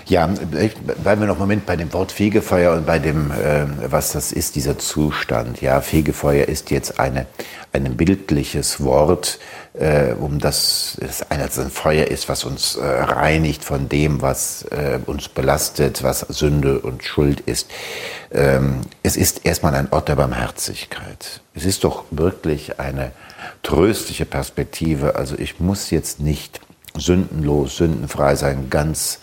Ja, 0.06 0.26
bleiben 0.26 1.20
wir 1.20 1.28
noch 1.28 1.34
einen 1.34 1.38
Moment 1.38 1.66
bei 1.66 1.76
dem 1.76 1.92
Wort 1.92 2.10
Fegefeuer 2.10 2.74
und 2.76 2.84
bei 2.84 2.98
dem, 2.98 3.30
äh, 3.30 3.66
was 3.92 4.10
das 4.10 4.32
ist, 4.32 4.56
dieser 4.56 4.76
Zustand. 4.76 5.60
Ja, 5.60 5.80
Fegefeuer 5.80 6.48
ist 6.48 6.72
jetzt 6.72 6.98
eine, 6.98 7.26
ein 7.72 7.96
bildliches 7.96 8.82
Wort, 8.82 9.38
äh, 9.74 10.12
um 10.12 10.38
das 10.38 10.98
es 11.00 11.22
ein 11.30 11.70
Feuer 11.70 12.06
ist, 12.06 12.28
was 12.28 12.44
uns 12.44 12.76
äh, 12.76 12.84
reinigt 12.84 13.62
von 13.64 13.88
dem, 13.88 14.22
was 14.22 14.64
äh, 14.70 14.98
uns 15.06 15.28
belastet, 15.28 16.02
was 16.02 16.20
Sünde 16.20 16.80
und 16.80 17.04
Schuld 17.04 17.40
ist. 17.40 17.70
Ähm, 18.32 18.80
es 19.02 19.16
ist 19.16 19.44
erstmal 19.44 19.74
ein 19.74 19.88
Ort 19.92 20.08
der 20.08 20.16
Barmherzigkeit. 20.16 21.40
Es 21.54 21.64
ist 21.64 21.84
doch 21.84 22.04
wirklich 22.10 22.80
eine 22.80 23.12
tröstliche 23.62 24.24
Perspektive. 24.24 25.14
Also 25.14 25.36
ich 25.38 25.60
muss 25.60 25.90
jetzt 25.90 26.20
nicht 26.20 26.60
sündenlos, 26.96 27.76
sündenfrei 27.76 28.34
sein, 28.34 28.68
ganz 28.68 29.20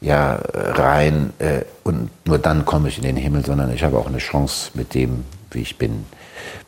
ja 0.00 0.40
rein 0.54 1.32
äh, 1.38 1.60
und 1.84 2.10
nur 2.26 2.38
dann 2.38 2.64
komme 2.64 2.88
ich 2.88 2.96
in 2.96 3.04
den 3.04 3.16
Himmel, 3.16 3.44
sondern 3.44 3.72
ich 3.72 3.84
habe 3.84 3.98
auch 3.98 4.06
eine 4.06 4.18
Chance 4.18 4.70
mit 4.74 4.94
dem, 4.94 5.24
wie 5.50 5.60
ich 5.60 5.78
bin, 5.78 6.06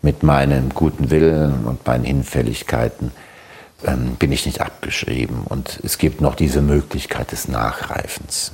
mit 0.03 0.23
meinem 0.23 0.71
guten 0.71 1.11
Willen 1.11 1.65
und 1.65 1.87
meinen 1.87 2.05
Hinfälligkeiten 2.05 3.13
ähm, 3.85 4.17
bin 4.17 4.33
ich 4.33 4.47
nicht 4.47 4.61
abgeschrieben. 4.61 5.43
Und 5.45 5.81
es 5.83 5.99
gibt 5.99 6.21
noch 6.21 6.35
diese 6.35 6.63
Möglichkeit 6.63 7.33
des 7.33 7.49
Nachreifens. 7.49 8.53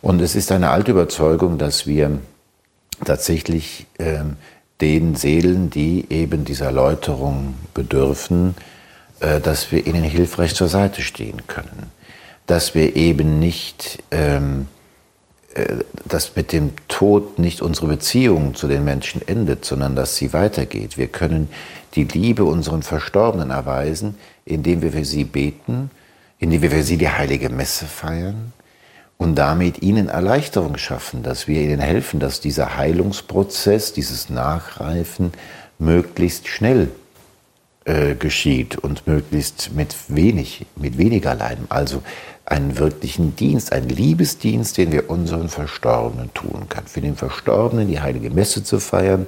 Und 0.00 0.20
es 0.20 0.34
ist 0.34 0.52
eine 0.52 0.70
alte 0.70 0.92
Überzeugung, 0.92 1.58
dass 1.58 1.86
wir 1.86 2.18
tatsächlich 3.04 3.86
ähm, 3.98 4.36
den 4.80 5.14
Seelen, 5.14 5.70
die 5.70 6.06
eben 6.10 6.44
dieser 6.44 6.66
Erläuterung 6.66 7.54
bedürfen, 7.74 8.54
äh, 9.20 9.40
dass 9.40 9.72
wir 9.72 9.86
ihnen 9.86 10.04
hilfreich 10.04 10.54
zur 10.54 10.68
Seite 10.68 11.02
stehen 11.02 11.46
können 11.46 11.90
dass 12.48 12.74
wir 12.74 12.96
eben 12.96 13.38
nicht, 13.38 14.02
ähm, 14.10 14.62
äh, 14.62 14.77
dass 16.04 16.36
mit 16.36 16.52
dem 16.52 16.72
Tod 16.88 17.38
nicht 17.38 17.62
unsere 17.62 17.86
Beziehung 17.86 18.54
zu 18.54 18.68
den 18.68 18.84
Menschen 18.84 19.26
endet, 19.26 19.64
sondern 19.64 19.96
dass 19.96 20.16
sie 20.16 20.32
weitergeht. 20.32 20.96
Wir 20.96 21.08
können 21.08 21.48
die 21.94 22.04
Liebe 22.04 22.44
unseren 22.44 22.82
Verstorbenen 22.82 23.50
erweisen, 23.50 24.16
indem 24.44 24.82
wir 24.82 24.92
für 24.92 25.04
sie 25.04 25.24
beten, 25.24 25.90
indem 26.38 26.62
wir 26.62 26.70
für 26.70 26.82
sie 26.82 26.96
die 26.96 27.08
heilige 27.08 27.48
Messe 27.48 27.86
feiern 27.86 28.52
und 29.16 29.34
damit 29.34 29.82
ihnen 29.82 30.08
Erleichterung 30.08 30.78
schaffen, 30.78 31.22
dass 31.22 31.48
wir 31.48 31.60
ihnen 31.60 31.80
helfen, 31.80 32.20
dass 32.20 32.40
dieser 32.40 32.76
Heilungsprozess, 32.76 33.92
dieses 33.92 34.30
Nachreifen 34.30 35.32
möglichst 35.78 36.48
schnell 36.48 36.88
äh, 37.88 38.16
geschieht 38.16 38.76
und 38.76 39.06
möglichst 39.06 39.70
mit 39.74 39.96
wenig, 40.08 40.66
mit 40.76 40.98
weniger 40.98 41.34
Leiden. 41.34 41.64
Also 41.70 42.02
einen 42.44 42.76
wirklichen 42.76 43.34
Dienst, 43.34 43.72
einen 43.72 43.88
Liebesdienst, 43.88 44.76
den 44.76 44.92
wir 44.92 45.08
unseren 45.08 45.48
Verstorbenen 45.48 46.34
tun 46.34 46.68
können. 46.68 46.86
Für 46.86 47.00
den 47.00 47.16
Verstorbenen 47.16 47.88
die 47.88 48.02
heilige 48.02 48.28
Messe 48.28 48.62
zu 48.62 48.78
feiern, 48.78 49.26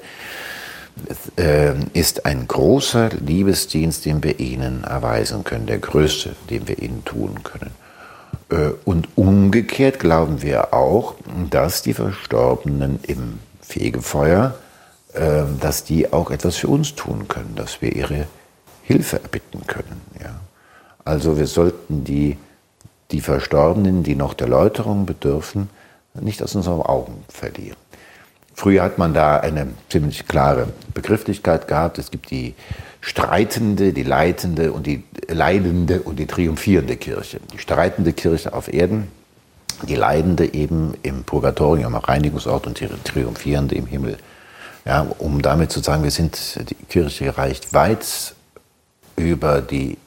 äh, 1.38 1.72
ist 1.94 2.26
ein 2.26 2.46
großer 2.48 3.08
Liebesdienst, 3.24 4.04
den 4.04 4.22
wir 4.22 4.38
ihnen 4.38 4.84
erweisen 4.84 5.42
können, 5.42 5.64
der 5.64 5.78
größte, 5.78 6.36
den 6.50 6.68
wir 6.68 6.82
ihnen 6.82 7.02
tun 7.06 7.42
können. 7.42 7.70
Äh, 8.50 8.72
und 8.84 9.08
umgekehrt 9.14 10.00
glauben 10.00 10.42
wir 10.42 10.74
auch, 10.74 11.14
dass 11.48 11.80
die 11.80 11.94
Verstorbenen 11.94 13.00
im 13.06 13.38
Fegefeuer, 13.62 14.54
dass 15.60 15.82
die 15.82 16.12
auch 16.12 16.30
etwas 16.30 16.56
für 16.56 16.68
uns 16.68 16.94
tun 16.94 17.26
können, 17.26 17.54
dass 17.56 17.82
wir 17.82 17.96
ihre 17.96 18.26
Hilfe 18.90 19.22
erbitten 19.22 19.64
können. 19.68 20.00
Ja. 20.20 20.40
Also 21.04 21.38
wir 21.38 21.46
sollten 21.46 22.02
die, 22.02 22.36
die 23.12 23.20
Verstorbenen, 23.20 24.02
die 24.02 24.16
noch 24.16 24.34
der 24.34 24.48
Läuterung 24.48 25.06
bedürfen, 25.06 25.70
nicht 26.14 26.42
aus 26.42 26.56
unseren 26.56 26.82
Augen 26.82 27.22
verlieren. 27.28 27.76
Früher 28.52 28.82
hat 28.82 28.98
man 28.98 29.14
da 29.14 29.36
eine 29.36 29.68
ziemlich 29.90 30.26
klare 30.26 30.66
Begrifflichkeit 30.92 31.68
gehabt. 31.68 31.98
Es 31.98 32.10
gibt 32.10 32.32
die 32.32 32.54
streitende, 33.00 33.92
die 33.92 34.02
leitende 34.02 34.72
und 34.72 34.88
die 34.88 35.04
leidende 35.28 36.02
und 36.02 36.18
die 36.18 36.26
triumphierende 36.26 36.96
Kirche. 36.96 37.38
Die 37.52 37.58
streitende 37.58 38.12
Kirche 38.12 38.52
auf 38.52 38.72
Erden, 38.72 39.06
die 39.88 39.94
leidende 39.94 40.52
eben 40.52 40.94
im 41.04 41.22
Purgatorium, 41.22 41.94
am 41.94 42.02
Reinigungsort 42.02 42.66
und 42.66 42.80
die 42.80 42.88
triumphierende 43.04 43.76
im 43.76 43.86
Himmel. 43.86 44.18
Ja, 44.84 45.06
um 45.18 45.42
damit 45.42 45.70
zu 45.70 45.78
sagen, 45.78 46.02
wir 46.02 46.10
sind, 46.10 46.58
die 46.68 46.74
Kirche 46.74 47.38
reicht 47.38 47.72
weit 47.72 48.34
über 49.20 49.60
die 49.60 49.98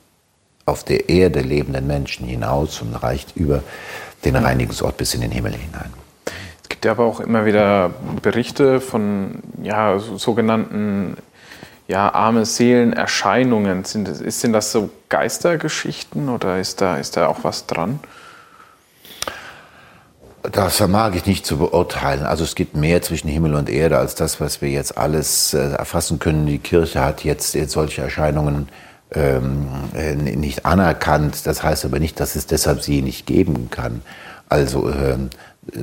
auf 0.66 0.84
der 0.84 1.10
Erde 1.10 1.42
lebenden 1.42 1.88
Menschen 1.88 2.26
hinaus 2.26 2.82
und 2.82 2.96
reicht 2.96 3.36
über 3.36 3.64
den 4.24 4.36
Reinigungsort 4.36 4.98
bis 4.98 5.14
in 5.14 5.22
den 5.22 5.32
Himmel 5.32 5.54
hinein. 5.54 5.92
Es 6.62 6.70
gibt 6.70 6.86
ja 6.86 6.92
aber 6.92 7.06
auch 7.06 7.20
immer 7.20 7.46
wieder 7.46 7.92
Berichte 8.22 8.80
von 8.80 9.40
ja, 9.62 10.00
sogenannten 10.00 11.18
ja, 11.88 12.14
arme 12.14 12.46
Seelenerscheinungen. 12.46 13.84
Sind, 13.84 14.08
sind 14.08 14.54
das 14.54 14.72
so 14.72 14.90
Geistergeschichten 15.10 16.30
oder 16.30 16.60
ist 16.60 16.82
da, 16.82 16.98
ist 16.98 17.18
da 17.18 17.28
auch 17.28 17.44
was 17.44 17.68
dran? 17.68 18.00
Das 20.44 20.76
vermag 20.76 21.16
ich 21.16 21.26
nicht 21.26 21.46
zu 21.46 21.58
beurteilen. 21.58 22.26
Also 22.26 22.44
es 22.44 22.56
gibt 22.56 22.76
mehr 22.76 23.02
zwischen 23.02 23.30
Himmel 23.30 23.54
und 23.56 23.70
Erde 23.70 23.98
als 23.98 24.16
das, 24.16 24.42
was 24.42 24.62
wir 24.62 24.70
jetzt 24.70 24.98
alles 24.98 25.54
äh, 25.54 25.72
erfassen 25.72 26.20
können. 26.20 26.46
Die 26.46 26.60
Kirche 26.60 27.02
hat 27.02 27.24
jetzt, 27.24 27.54
jetzt 27.54 27.72
solche 27.72 28.02
Erscheinungen 28.02 28.68
ähm, 29.14 29.68
äh, 29.96 30.16
nicht 30.16 30.66
anerkannt. 30.66 31.46
Das 31.46 31.64
heißt 31.64 31.86
aber 31.86 32.00
nicht, 32.00 32.20
dass 32.20 32.36
es 32.36 32.48
deshalb 32.48 32.82
sie 32.82 33.02
nicht 33.02 33.26
geben 33.26 33.70
kann. 33.70 34.02
Also 34.50 34.90
äh, 34.90 35.18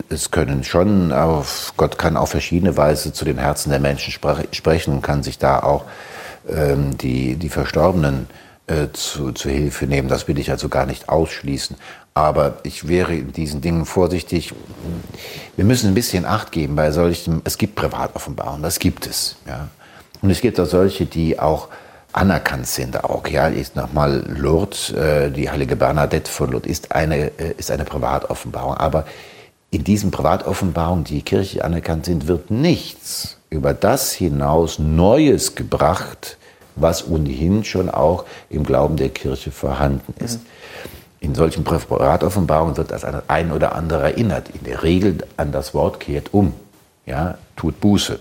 es 0.09 0.31
können 0.31 0.64
schon, 0.64 1.12
auf, 1.12 1.73
Gott 1.77 1.99
kann 1.99 2.16
auf 2.16 2.31
verschiedene 2.31 2.77
Weise 2.77 3.12
zu 3.12 3.25
den 3.25 3.38
Herzen 3.38 3.71
der 3.71 3.81
Menschen 3.81 4.12
sprechen 4.12 4.95
und 4.95 5.03
kann 5.03 5.23
sich 5.23 5.38
da 5.38 5.61
auch 5.61 5.85
ähm, 6.49 6.97
die, 6.99 7.37
die 7.37 7.49
Verstorbenen 7.49 8.27
äh, 8.66 8.88
zu, 8.93 9.33
zu 9.33 9.49
Hilfe 9.49 9.87
nehmen. 9.87 10.09
Das 10.09 10.29
will 10.29 10.38
ich 10.38 10.51
also 10.51 10.69
gar 10.69 10.87
nicht 10.87 11.09
ausschließen. 11.09 11.77
Aber 12.12 12.59
ich 12.64 12.88
wäre 12.88 13.14
in 13.14 13.33
diesen 13.33 13.61
Dingen 13.61 13.87
vorsichtig. 13.87 14.53
Wir 15.57 15.64
müssen 15.64 15.88
ein 15.88 15.95
bisschen 15.95 16.25
Acht 16.25 16.53
geben 16.53 16.77
bei 16.77 16.90
solchen, 16.90 17.40
es 17.45 17.57
gibt 17.57 17.77
Privatoffenbarungen, 17.77 18.62
das 18.62 18.79
gibt 18.79 19.07
es. 19.07 19.37
Ja. 19.47 19.69
Und 20.21 20.31
es 20.31 20.40
gibt 20.40 20.61
auch 20.61 20.66
solche, 20.66 21.07
die 21.07 21.38
auch 21.38 21.69
anerkannt 22.12 22.66
sind 22.66 23.05
auch. 23.05 23.27
Ja, 23.29 23.49
ist 23.49 23.77
nochmal 23.77 24.25
Lourdes, 24.27 24.90
äh, 24.90 25.31
die 25.31 25.51
heilige 25.51 25.77
Bernadette 25.77 26.31
von 26.31 26.51
Lourdes 26.51 26.70
ist 26.70 26.92
eine, 26.92 27.38
äh, 27.38 27.55
ist 27.57 27.70
eine 27.70 27.85
Privatoffenbarung. 27.85 28.75
Aber 28.75 29.07
in 29.70 29.85
diesen 29.85 30.11
Privatoffenbarungen, 30.11 31.05
die 31.05 31.23
kirchlich 31.23 31.64
anerkannt 31.64 32.07
sind, 32.07 32.27
wird 32.27 32.51
nichts 32.51 33.37
über 33.51 33.75
das 33.75 34.12
hinaus 34.12 34.79
Neues 34.79 35.55
gebracht, 35.55 36.37
was 36.77 37.09
ohnehin 37.09 37.64
schon 37.64 37.90
auch 37.90 38.25
im 38.49 38.64
Glauben 38.64 38.96
der 38.96 39.11
Kirche 39.11 39.51
vorhanden 39.51 40.14
ist. 40.25 40.40
Mhm. 40.40 40.46
In 41.20 41.35
solchen 41.35 41.64
Privatoffenbarungen 41.64 42.77
wird 42.79 42.90
das 42.90 43.05
ein 43.05 43.53
oder 43.53 43.75
andere 43.75 44.05
erinnert. 44.05 44.49
In 44.55 44.64
der 44.64 44.83
Regel 44.83 45.18
an 45.37 45.53
das 45.53 45.75
Wort 45.75 46.01
kehrt 46.01 46.33
um, 46.33 46.55
ja, 47.05 47.37
tut 47.57 47.79
Buße. 47.81 48.18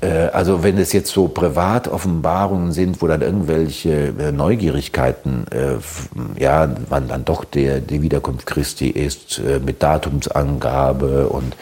Äh, 0.00 0.28
also 0.32 0.62
wenn 0.62 0.78
es 0.78 0.92
jetzt 0.92 1.10
so 1.10 1.28
Privatoffenbarungen 1.28 2.72
sind, 2.72 3.02
wo 3.02 3.06
dann 3.06 3.22
irgendwelche 3.22 4.14
äh, 4.18 4.32
Neugierigkeiten, 4.32 5.46
äh, 5.50 5.76
ja, 6.40 6.68
wann 6.88 7.08
dann 7.08 7.24
doch 7.24 7.44
der, 7.44 7.80
die 7.80 8.02
Wiederkunft 8.02 8.46
Christi 8.46 8.88
ist, 8.88 9.40
mit 9.64 9.82
Datumsangabe 9.82 11.28
und 11.28 11.56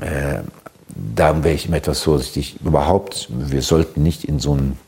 äh, 0.00 0.40
da 0.88 1.44
wäre 1.44 1.54
ich 1.54 1.66
immer 1.66 1.76
etwas 1.76 2.02
vorsichtig. 2.02 2.60
Überhaupt, 2.64 3.28
wir 3.30 3.62
sollten 3.62 4.02
nicht 4.02 4.24
in 4.24 4.38
so 4.38 4.54
ein, 4.54 4.78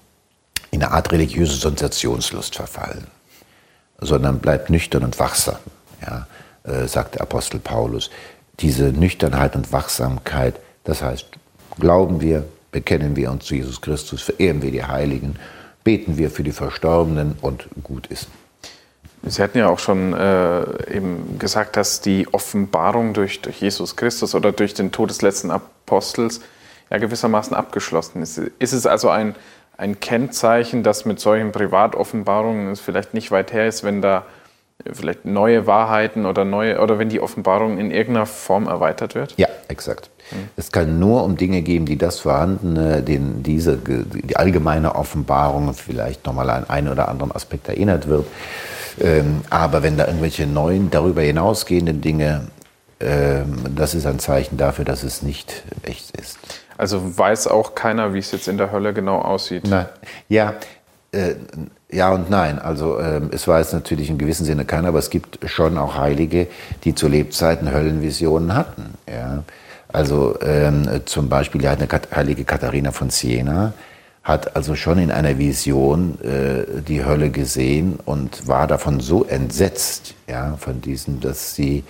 in 0.71 0.83
eine 0.83 0.93
Art 0.93 1.13
religiöse 1.13 1.57
Sensationslust 1.57 2.57
verfallen, 2.57 3.07
sondern 4.01 4.39
bleibt 4.39 4.71
nüchtern 4.71 5.05
und 5.05 5.19
wachsam, 5.19 5.59
ja, 6.07 6.27
äh, 6.65 6.87
sagt 6.87 7.17
der 7.17 7.23
Apostel 7.23 7.61
Paulus. 7.61 8.11
Diese 8.61 8.85
Nüchternheit 8.85 9.55
und 9.55 9.73
Wachsamkeit, 9.73 10.59
das 10.85 11.03
heißt, 11.03 11.27
Glauben 11.79 12.21
wir, 12.21 12.45
bekennen 12.73 13.17
wir 13.17 13.31
uns 13.31 13.45
zu 13.47 13.55
Jesus 13.55 13.81
Christus, 13.81 14.23
verehren 14.23 14.63
wir 14.63 14.71
die 14.71 14.85
Heiligen, 14.85 15.37
beten 15.85 16.19
wir 16.19 16.31
für 16.31 16.43
die 16.43 16.53
Verstorbenen 16.53 17.37
und 17.41 17.69
gut 17.83 18.09
ist. 18.09 18.29
Sie 19.23 19.43
hatten 19.43 19.59
ja 19.59 19.69
auch 19.69 19.79
schon 19.79 20.13
äh, 20.13 20.95
eben 20.95 21.39
gesagt, 21.39 21.77
dass 21.77 22.01
die 22.01 22.33
Offenbarung 22.33 23.15
durch, 23.15 23.41
durch 23.43 23.61
Jesus 23.61 23.97
Christus 23.97 24.35
oder 24.35 24.53
durch 24.53 24.75
den 24.75 24.93
Tod 24.93 25.11
des 25.11 25.23
letzten 25.23 25.51
Apostels 25.51 26.41
ja 26.91 26.99
gewissermaßen 26.99 27.55
abgeschlossen 27.55 28.23
ist. 28.23 28.39
Ist 28.39 28.73
es 28.73 28.87
also 28.87 29.11
ein, 29.11 29.35
ein 29.77 30.01
Kennzeichen, 30.01 30.83
dass 30.83 31.05
mit 31.05 31.21
solchen 31.21 31.53
Privatoffenbarungen 31.53 32.69
es 32.69 32.81
vielleicht 32.81 33.13
nicht 33.13 33.31
weit 33.31 33.53
her 33.53 33.67
ist, 33.67 33.83
wenn 33.83 34.03
da 34.03 34.25
vielleicht 34.93 35.25
neue 35.25 35.67
Wahrheiten 35.67 36.25
oder 36.25 36.45
neue 36.45 36.81
oder 36.81 36.99
wenn 36.99 37.09
die 37.09 37.21
Offenbarung 37.21 37.79
in 37.79 37.91
irgendeiner 37.91 38.27
Form 38.27 38.67
erweitert 38.67 39.15
wird? 39.15 39.35
Ja, 39.37 39.49
exakt. 39.67 40.11
Es 40.57 40.73
kann 40.73 40.99
nur 40.99 41.25
um 41.25 41.37
Dinge 41.37 41.63
gehen, 41.63 41.87
die 41.87 41.97
das 41.97 42.21
Vorhandene, 42.21 43.03
den 43.03 43.43
diese 43.43 43.79
die 43.79 44.37
allgemeine 44.37 44.95
Offenbarung 44.95 45.75
vielleicht 45.75 46.27
nochmal 46.27 46.51
an 46.51 46.69
einen 46.69 46.89
oder 46.89 47.09
anderen 47.09 47.33
Aspekt 47.33 47.69
erinnert 47.69 48.09
wird. 48.09 48.27
Ähm, 49.01 49.43
aber 49.51 49.83
wenn 49.83 49.97
da 49.97 50.07
irgendwelche 50.07 50.47
neuen, 50.47 50.91
darüber 50.91 51.23
hinausgehenden 51.23 52.01
Dinge, 52.01 52.49
ähm, 53.01 53.65
das 53.75 53.95
ist 53.95 54.07
ein 54.07 54.19
Zeichen 54.19 54.57
dafür, 54.57 54.85
dass 54.85 55.03
es 55.03 55.23
nicht 55.23 55.63
echt 55.83 56.17
ist. 56.19 56.39
Also 56.77 57.19
weiß 57.19 57.49
auch 57.49 57.75
keiner, 57.75 58.15
wie 58.15 58.19
es 58.19 58.33
jetzt 58.33 58.49
in 58.49 58.59
der 58.59 58.73
Hölle 58.73 58.93
genau 58.93 59.19
aussieht. 59.19 59.67
Nein. 59.69 59.87
Ja, 60.29 60.55
äh, 61.13 61.35
ja 61.91 62.13
und 62.13 62.31
nein. 62.31 62.59
Also 62.59 62.99
äh, 62.99 63.21
es 63.31 63.47
weiß 63.47 63.73
natürlich 63.73 64.11
in 64.11 64.19
gewissem 64.19 64.47
Sinne 64.47 64.65
keiner, 64.65 64.89
aber 64.89 64.99
es 64.99 65.11
gibt 65.11 65.39
schon 65.49 65.79
auch 65.79 65.97
Heilige, 65.97 66.49
die 66.85 66.95
zu 66.95 67.09
Lebzeiten 67.09 67.73
Höllenvisionen 67.73 68.55
hatten. 68.55 68.95
Ja. 69.09 69.43
Also 69.93 70.39
ähm, 70.43 71.01
zum 71.07 71.29
Beispiel 71.29 71.61
die 71.61 71.69
heilige 71.69 72.45
Katharina 72.45 72.93
von 72.93 73.11
Siena 73.11 73.73
hat 74.23 74.57
also 74.57 74.75
schon 74.75 74.99
in 74.99 75.11
einer 75.11 75.39
Vision 75.39 76.19
äh, 76.23 76.83
die 76.83 77.05
Hölle 77.05 77.31
gesehen 77.31 77.99
und 78.05 78.47
war 78.47 78.67
davon 78.67 79.01
so 79.01 79.25
entsetzt, 79.25 80.15
ja, 80.29 80.57
von 80.59 80.83
diesem, 80.83 81.21
dass 81.21 81.55
sie 81.55 81.85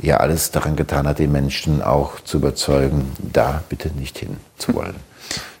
ja 0.00 0.16
alles 0.18 0.50
daran 0.50 0.74
getan 0.74 1.06
hat, 1.06 1.20
den 1.20 1.30
Menschen 1.30 1.80
auch 1.82 2.20
zu 2.20 2.38
überzeugen, 2.38 3.12
da 3.32 3.62
bitte 3.68 3.90
nicht 3.96 4.18
hin 4.18 4.38
zu 4.56 4.74
wollen. 4.74 4.96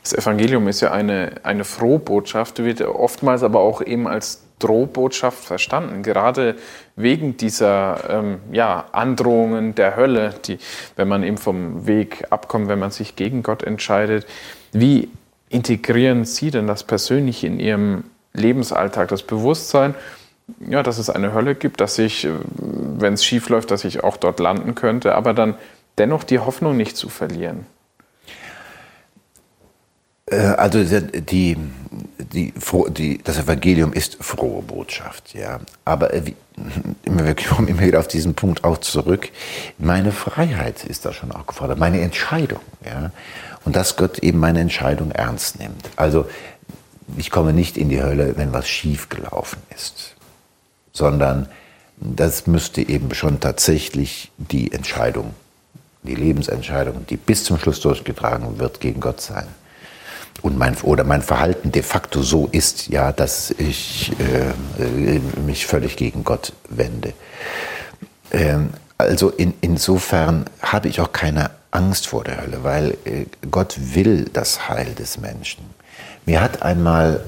Das 0.02 0.12
Evangelium 0.12 0.66
ist 0.66 0.80
ja 0.80 0.90
eine, 0.90 1.32
eine 1.44 1.64
Frohbotschaft, 1.64 2.58
wird 2.64 2.80
oftmals 2.80 3.42
aber 3.42 3.60
auch 3.60 3.82
eben 3.82 4.08
als 4.08 4.42
Drohbotschaft 4.58 5.44
verstanden, 5.44 6.02
gerade 6.02 6.56
wegen 6.96 7.36
dieser 7.36 8.10
ähm, 8.10 8.38
ja, 8.52 8.86
Androhungen 8.92 9.74
der 9.74 9.96
Hölle, 9.96 10.34
die, 10.44 10.58
wenn 10.96 11.08
man 11.08 11.22
eben 11.22 11.38
vom 11.38 11.86
Weg 11.86 12.26
abkommt, 12.30 12.68
wenn 12.68 12.78
man 12.78 12.90
sich 12.90 13.16
gegen 13.16 13.42
Gott 13.42 13.62
entscheidet. 13.62 14.26
Wie 14.72 15.08
integrieren 15.48 16.24
Sie 16.24 16.50
denn 16.50 16.66
das 16.66 16.84
persönlich 16.84 17.44
in 17.44 17.60
Ihrem 17.60 18.04
Lebensalltag, 18.32 19.08
das 19.08 19.22
Bewusstsein, 19.22 19.94
ja, 20.68 20.82
dass 20.82 20.98
es 20.98 21.10
eine 21.10 21.34
Hölle 21.34 21.54
gibt, 21.54 21.80
dass 21.80 21.98
ich, 21.98 22.24
äh, 22.24 22.30
wenn 22.56 23.14
es 23.14 23.24
schief 23.24 23.48
läuft, 23.48 23.70
dass 23.70 23.84
ich 23.84 24.02
auch 24.02 24.16
dort 24.16 24.40
landen 24.40 24.74
könnte, 24.74 25.14
aber 25.14 25.34
dann 25.34 25.54
dennoch 25.98 26.24
die 26.24 26.38
Hoffnung 26.38 26.76
nicht 26.76 26.96
zu 26.96 27.08
verlieren? 27.08 27.66
Äh, 30.26 30.36
also 30.36 30.82
die, 30.84 31.56
die, 32.32 32.52
die, 32.90 33.18
das 33.22 33.38
Evangelium 33.38 33.92
ist 33.92 34.16
frohe 34.20 34.62
Botschaft, 34.62 35.34
ja. 35.34 35.60
Aber 35.84 36.12
äh, 36.12 36.22
wir 37.04 37.34
kommen 37.34 37.68
immer 37.68 37.80
wieder 37.80 38.00
auf 38.00 38.08
diesen 38.08 38.34
Punkt 38.34 38.64
auch 38.64 38.78
zurück. 38.78 39.30
Meine 39.78 40.12
Freiheit 40.12 40.84
ist 40.84 41.04
da 41.04 41.12
schon 41.12 41.32
auch 41.32 41.46
gefordert, 41.46 41.78
meine 41.78 42.00
Entscheidung, 42.00 42.60
ja. 42.84 43.10
Und 43.64 43.76
dass 43.76 43.96
Gott 43.96 44.18
eben 44.20 44.38
meine 44.38 44.60
Entscheidung 44.60 45.10
ernst 45.10 45.58
nimmt. 45.58 45.90
Also 45.96 46.26
ich 47.16 47.30
komme 47.30 47.52
nicht 47.52 47.76
in 47.76 47.88
die 47.88 48.02
Hölle, 48.02 48.36
wenn 48.36 48.52
was 48.52 48.68
schief 48.68 49.08
gelaufen 49.08 49.60
ist, 49.74 50.14
sondern 50.92 51.48
das 52.00 52.46
müsste 52.46 52.80
eben 52.82 53.14
schon 53.14 53.40
tatsächlich 53.40 54.30
die 54.36 54.72
Entscheidung, 54.72 55.34
die 56.02 56.14
Lebensentscheidung, 56.14 57.06
die 57.08 57.16
bis 57.16 57.44
zum 57.44 57.58
Schluss 57.58 57.80
durchgetragen 57.80 58.58
wird, 58.58 58.80
gegen 58.80 59.00
Gott 59.00 59.20
sein. 59.20 59.48
Und 60.42 60.56
mein, 60.56 60.76
oder 60.82 61.04
mein 61.04 61.22
Verhalten 61.22 61.72
de 61.72 61.82
facto 61.82 62.22
so 62.22 62.48
ist, 62.52 62.88
ja, 62.88 63.12
dass 63.12 63.50
ich 63.50 64.12
äh, 64.20 65.20
mich 65.40 65.66
völlig 65.66 65.96
gegen 65.96 66.22
Gott 66.22 66.52
wende. 66.68 67.12
Ähm, 68.30 68.70
also 68.98 69.30
in, 69.30 69.54
insofern 69.60 70.44
habe 70.60 70.88
ich 70.88 71.00
auch 71.00 71.12
keine 71.12 71.50
Angst 71.70 72.06
vor 72.06 72.24
der 72.24 72.40
Hölle, 72.40 72.62
weil 72.62 72.96
äh, 73.04 73.26
Gott 73.50 73.76
will 73.94 74.26
das 74.32 74.68
Heil 74.68 74.94
des 74.94 75.18
Menschen. 75.18 75.64
Mir 76.24 76.40
hat 76.40 76.62
einmal 76.62 77.24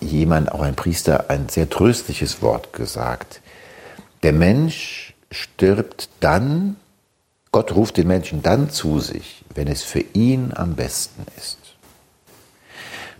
jemand, 0.00 0.52
auch 0.52 0.62
ein 0.62 0.74
Priester, 0.74 1.28
ein 1.28 1.48
sehr 1.48 1.68
tröstliches 1.68 2.42
Wort 2.42 2.72
gesagt. 2.72 3.40
Der 4.22 4.32
Mensch 4.32 5.14
stirbt 5.30 6.08
dann, 6.20 6.76
Gott 7.52 7.74
ruft 7.74 7.96
den 7.96 8.06
Menschen 8.06 8.42
dann 8.42 8.70
zu 8.70 9.00
sich, 9.00 9.44
wenn 9.54 9.68
es 9.68 9.82
für 9.82 10.04
ihn 10.12 10.52
am 10.54 10.74
besten 10.74 11.26
ist. 11.36 11.58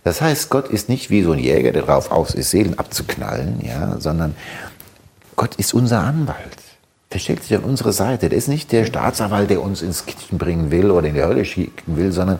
Das 0.03 0.21
heißt, 0.21 0.49
Gott 0.49 0.67
ist 0.69 0.89
nicht 0.89 1.09
wie 1.09 1.23
so 1.23 1.31
ein 1.31 1.39
Jäger, 1.39 1.71
der 1.71 1.83
darauf 1.83 2.11
aus 2.11 2.33
ist, 2.33 2.49
Seelen 2.49 2.77
abzuknallen, 2.79 3.59
ja, 3.63 3.99
sondern 3.99 4.35
Gott 5.35 5.55
ist 5.55 5.73
unser 5.73 6.01
Anwalt. 6.01 6.57
Der 7.13 7.19
stellt 7.19 7.43
sich 7.43 7.55
an 7.55 7.63
unsere 7.63 7.93
Seite. 7.93 8.29
Der 8.29 8.37
ist 8.37 8.47
nicht 8.47 8.71
der 8.71 8.85
Staatsanwalt, 8.85 9.49
der 9.49 9.61
uns 9.61 9.81
ins 9.81 10.05
Kitchen 10.05 10.37
bringen 10.37 10.71
will 10.71 10.91
oder 10.91 11.07
in 11.07 11.15
die 11.15 11.23
Hölle 11.23 11.45
schicken 11.45 11.97
will, 11.97 12.11
sondern 12.11 12.39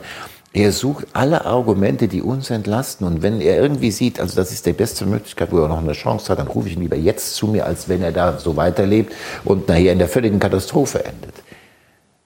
er 0.54 0.72
sucht 0.72 1.06
alle 1.14 1.44
Argumente, 1.46 2.08
die 2.08 2.22
uns 2.22 2.50
entlasten. 2.50 3.06
Und 3.06 3.22
wenn 3.22 3.40
er 3.40 3.56
irgendwie 3.56 3.90
sieht, 3.90 4.20
also 4.20 4.36
das 4.36 4.52
ist 4.52 4.66
die 4.66 4.72
beste 4.72 5.06
Möglichkeit, 5.06 5.52
wo 5.52 5.58
er 5.60 5.68
noch 5.68 5.78
eine 5.78 5.92
Chance 5.92 6.30
hat, 6.30 6.38
dann 6.38 6.48
rufe 6.48 6.68
ich 6.68 6.74
ihn 6.74 6.82
lieber 6.82 6.96
jetzt 6.96 7.34
zu 7.34 7.46
mir, 7.46 7.66
als 7.66 7.88
wenn 7.88 8.02
er 8.02 8.12
da 8.12 8.38
so 8.38 8.56
weiterlebt 8.56 9.12
und 9.44 9.68
nachher 9.68 9.92
in 9.92 9.98
der 9.98 10.08
völligen 10.08 10.40
Katastrophe 10.40 11.04
endet. 11.04 11.34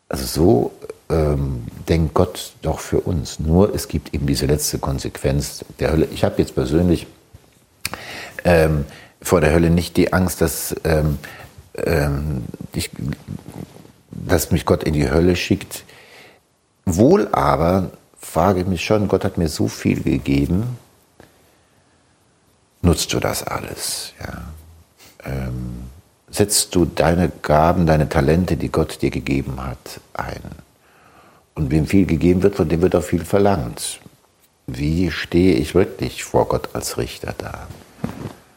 Also 0.09 0.25
so 0.25 0.73
ähm, 1.09 1.67
denkt 1.89 2.15
Gott 2.15 2.53
doch 2.63 2.81
für 2.81 3.01
uns. 3.01 3.39
Nur 3.39 3.75
es 3.75 3.89
gibt 3.89 4.15
eben 4.15 4.27
diese 4.27 4.47
letzte 4.47 4.79
Konsequenz 4.79 5.65
der 5.79 5.93
Hölle. 5.93 6.09
Ich 6.13 6.25
habe 6.25 6.37
jetzt 6.39 6.55
persönlich 6.55 7.07
ähm, 8.45 8.85
vor 9.23 9.41
der 9.41 9.53
Hölle 9.53 9.71
nicht 9.71 9.97
die 9.97 10.13
Angst, 10.13 10.41
dass, 10.41 10.75
ähm, 10.85 11.19
ähm 11.75 12.45
ich, 12.75 12.91
dass 14.11 14.51
mich 14.51 14.67
Gott 14.67 14.85
in 14.85 14.95
die 14.95 15.11
Hölle 15.11 15.37
schickt. 15.37 15.85
Wohl 16.85 17.29
aber 17.33 17.91
frage 18.19 18.61
ich 18.61 18.67
mich 18.67 18.85
schon, 18.85 19.09
Gott 19.09 19.25
hat 19.25 19.39
mir 19.39 19.49
so 19.49 19.69
viel 19.69 20.03
gegeben, 20.03 20.79
nutzt 22.83 23.13
du 23.13 23.21
das 23.21 23.43
alles? 23.43 24.13
Ja? 24.21 24.43
Ähm, 25.25 25.85
setzt 26.31 26.75
du 26.75 26.85
deine 26.85 27.31
Gaben, 27.43 27.87
deine 27.87 28.09
Talente, 28.09 28.57
die 28.57 28.71
Gott 28.71 29.01
dir 29.03 29.11
gegeben 29.11 29.63
hat, 29.65 30.01
ein? 30.15 30.66
Und 31.57 31.71
wem 31.71 31.87
viel 31.87 32.07
gegeben 32.07 32.43
wird, 32.43 32.55
von 32.55 32.69
dem 32.69 32.83
wird 32.83 32.95
auch 32.95 33.03
viel 33.03 33.25
verlangt. 33.25 33.99
Wie 34.67 35.11
stehe 35.11 35.55
ich 35.55 35.75
wirklich 35.75 36.23
vor 36.23 36.47
Gott 36.47 36.69
als 36.75 36.99
Richter 36.99 37.35
da? 37.37 37.67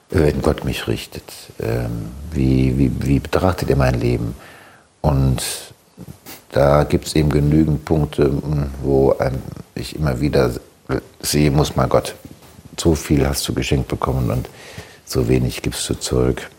Wenn 0.10 0.42
Gott 0.42 0.66
mich 0.66 0.88
richtet, 0.88 1.24
ähm, 1.60 2.12
wie, 2.32 2.78
wie, 2.78 2.92
wie 3.00 3.20
betrachtet 3.20 3.70
er 3.70 3.78
mein 3.78 4.00
Leben? 4.00 4.36
Und 5.02 5.42
da 6.52 6.84
gibt 6.84 7.08
es 7.08 7.16
eben 7.16 7.30
genügend 7.30 7.86
Punkte, 7.86 8.32
wo 8.82 9.16
ich 9.76 9.96
immer 9.96 10.20
wieder 10.20 10.52
sehe, 11.22 11.52
muss 11.52 11.76
mein 11.76 11.90
Gott, 11.90 12.16
so 12.78 12.96
viel 12.96 13.26
hast 13.28 13.48
du 13.48 13.54
geschenkt 13.54 13.88
bekommen 13.88 14.30
und 14.30 14.50
so 15.06 15.28
wenig 15.28 15.62
gibst 15.62 15.90
du 15.90 15.94
zurück. 15.94 16.50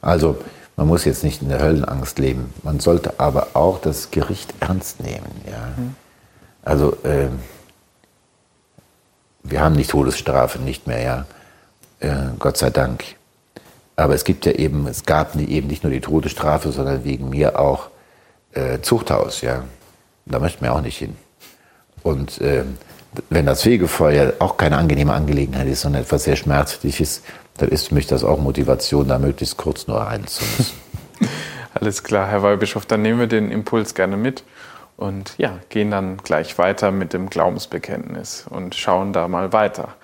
Also 0.00 0.38
man 0.76 0.86
muss 0.86 1.04
jetzt 1.04 1.24
nicht 1.24 1.42
in 1.42 1.48
der 1.48 1.60
Höllenangst 1.60 2.18
leben. 2.18 2.52
Man 2.62 2.80
sollte 2.80 3.18
aber 3.18 3.48
auch 3.54 3.80
das 3.80 4.10
Gericht 4.10 4.54
ernst 4.60 5.00
nehmen. 5.00 5.30
Ja? 5.46 5.68
Mhm. 5.76 5.94
Also 6.62 6.92
äh, 7.04 7.28
wir 9.42 9.60
haben 9.60 9.74
nicht 9.74 9.90
Todesstrafe 9.90 10.58
nicht 10.58 10.86
mehr, 10.86 11.02
ja, 11.02 11.26
äh, 12.00 12.30
Gott 12.38 12.56
sei 12.56 12.70
Dank. 12.70 13.04
Aber 13.96 14.14
es 14.14 14.24
gibt 14.24 14.46
ja 14.46 14.52
eben, 14.52 14.86
es 14.86 15.04
gab 15.04 15.36
eben 15.36 15.66
nicht 15.66 15.82
nur 15.82 15.92
die 15.92 16.00
Todesstrafe, 16.00 16.72
sondern 16.72 17.04
wegen 17.04 17.28
mir 17.28 17.58
auch 17.58 17.88
äh, 18.52 18.80
Zuchthaus, 18.80 19.42
ja. 19.42 19.64
Da 20.26 20.38
möchten 20.38 20.64
wir 20.64 20.74
auch 20.74 20.80
nicht 20.80 20.98
hin. 20.98 21.16
Und 22.02 22.40
äh, 22.40 22.64
wenn 23.28 23.46
das 23.46 23.62
Fegefeuer 23.62 24.34
auch 24.38 24.56
keine 24.56 24.78
angenehme 24.78 25.12
Angelegenheit 25.12 25.66
ist, 25.66 25.82
sondern 25.82 26.02
etwas 26.02 26.24
sehr 26.24 26.36
Schmerzliches, 26.36 27.22
dann 27.60 27.70
ist 27.70 27.88
für 27.88 27.94
mich 27.94 28.06
das 28.06 28.24
auch 28.24 28.38
Motivation, 28.38 29.08
da 29.08 29.18
möglichst 29.18 29.56
kurz 29.56 29.86
nur 29.86 29.98
rein 29.98 30.26
zu 30.26 30.44
müssen. 30.56 30.78
Alles 31.74 32.02
klar, 32.02 32.26
Herr 32.26 32.42
Weihbischof, 32.42 32.86
dann 32.86 33.02
nehmen 33.02 33.20
wir 33.20 33.26
den 33.26 33.50
Impuls 33.50 33.94
gerne 33.94 34.16
mit 34.16 34.44
und 34.96 35.34
ja, 35.38 35.58
gehen 35.68 35.90
dann 35.90 36.18
gleich 36.18 36.58
weiter 36.58 36.90
mit 36.90 37.12
dem 37.12 37.30
Glaubensbekenntnis 37.30 38.46
und 38.48 38.74
schauen 38.74 39.12
da 39.12 39.28
mal 39.28 39.52
weiter. 39.52 39.94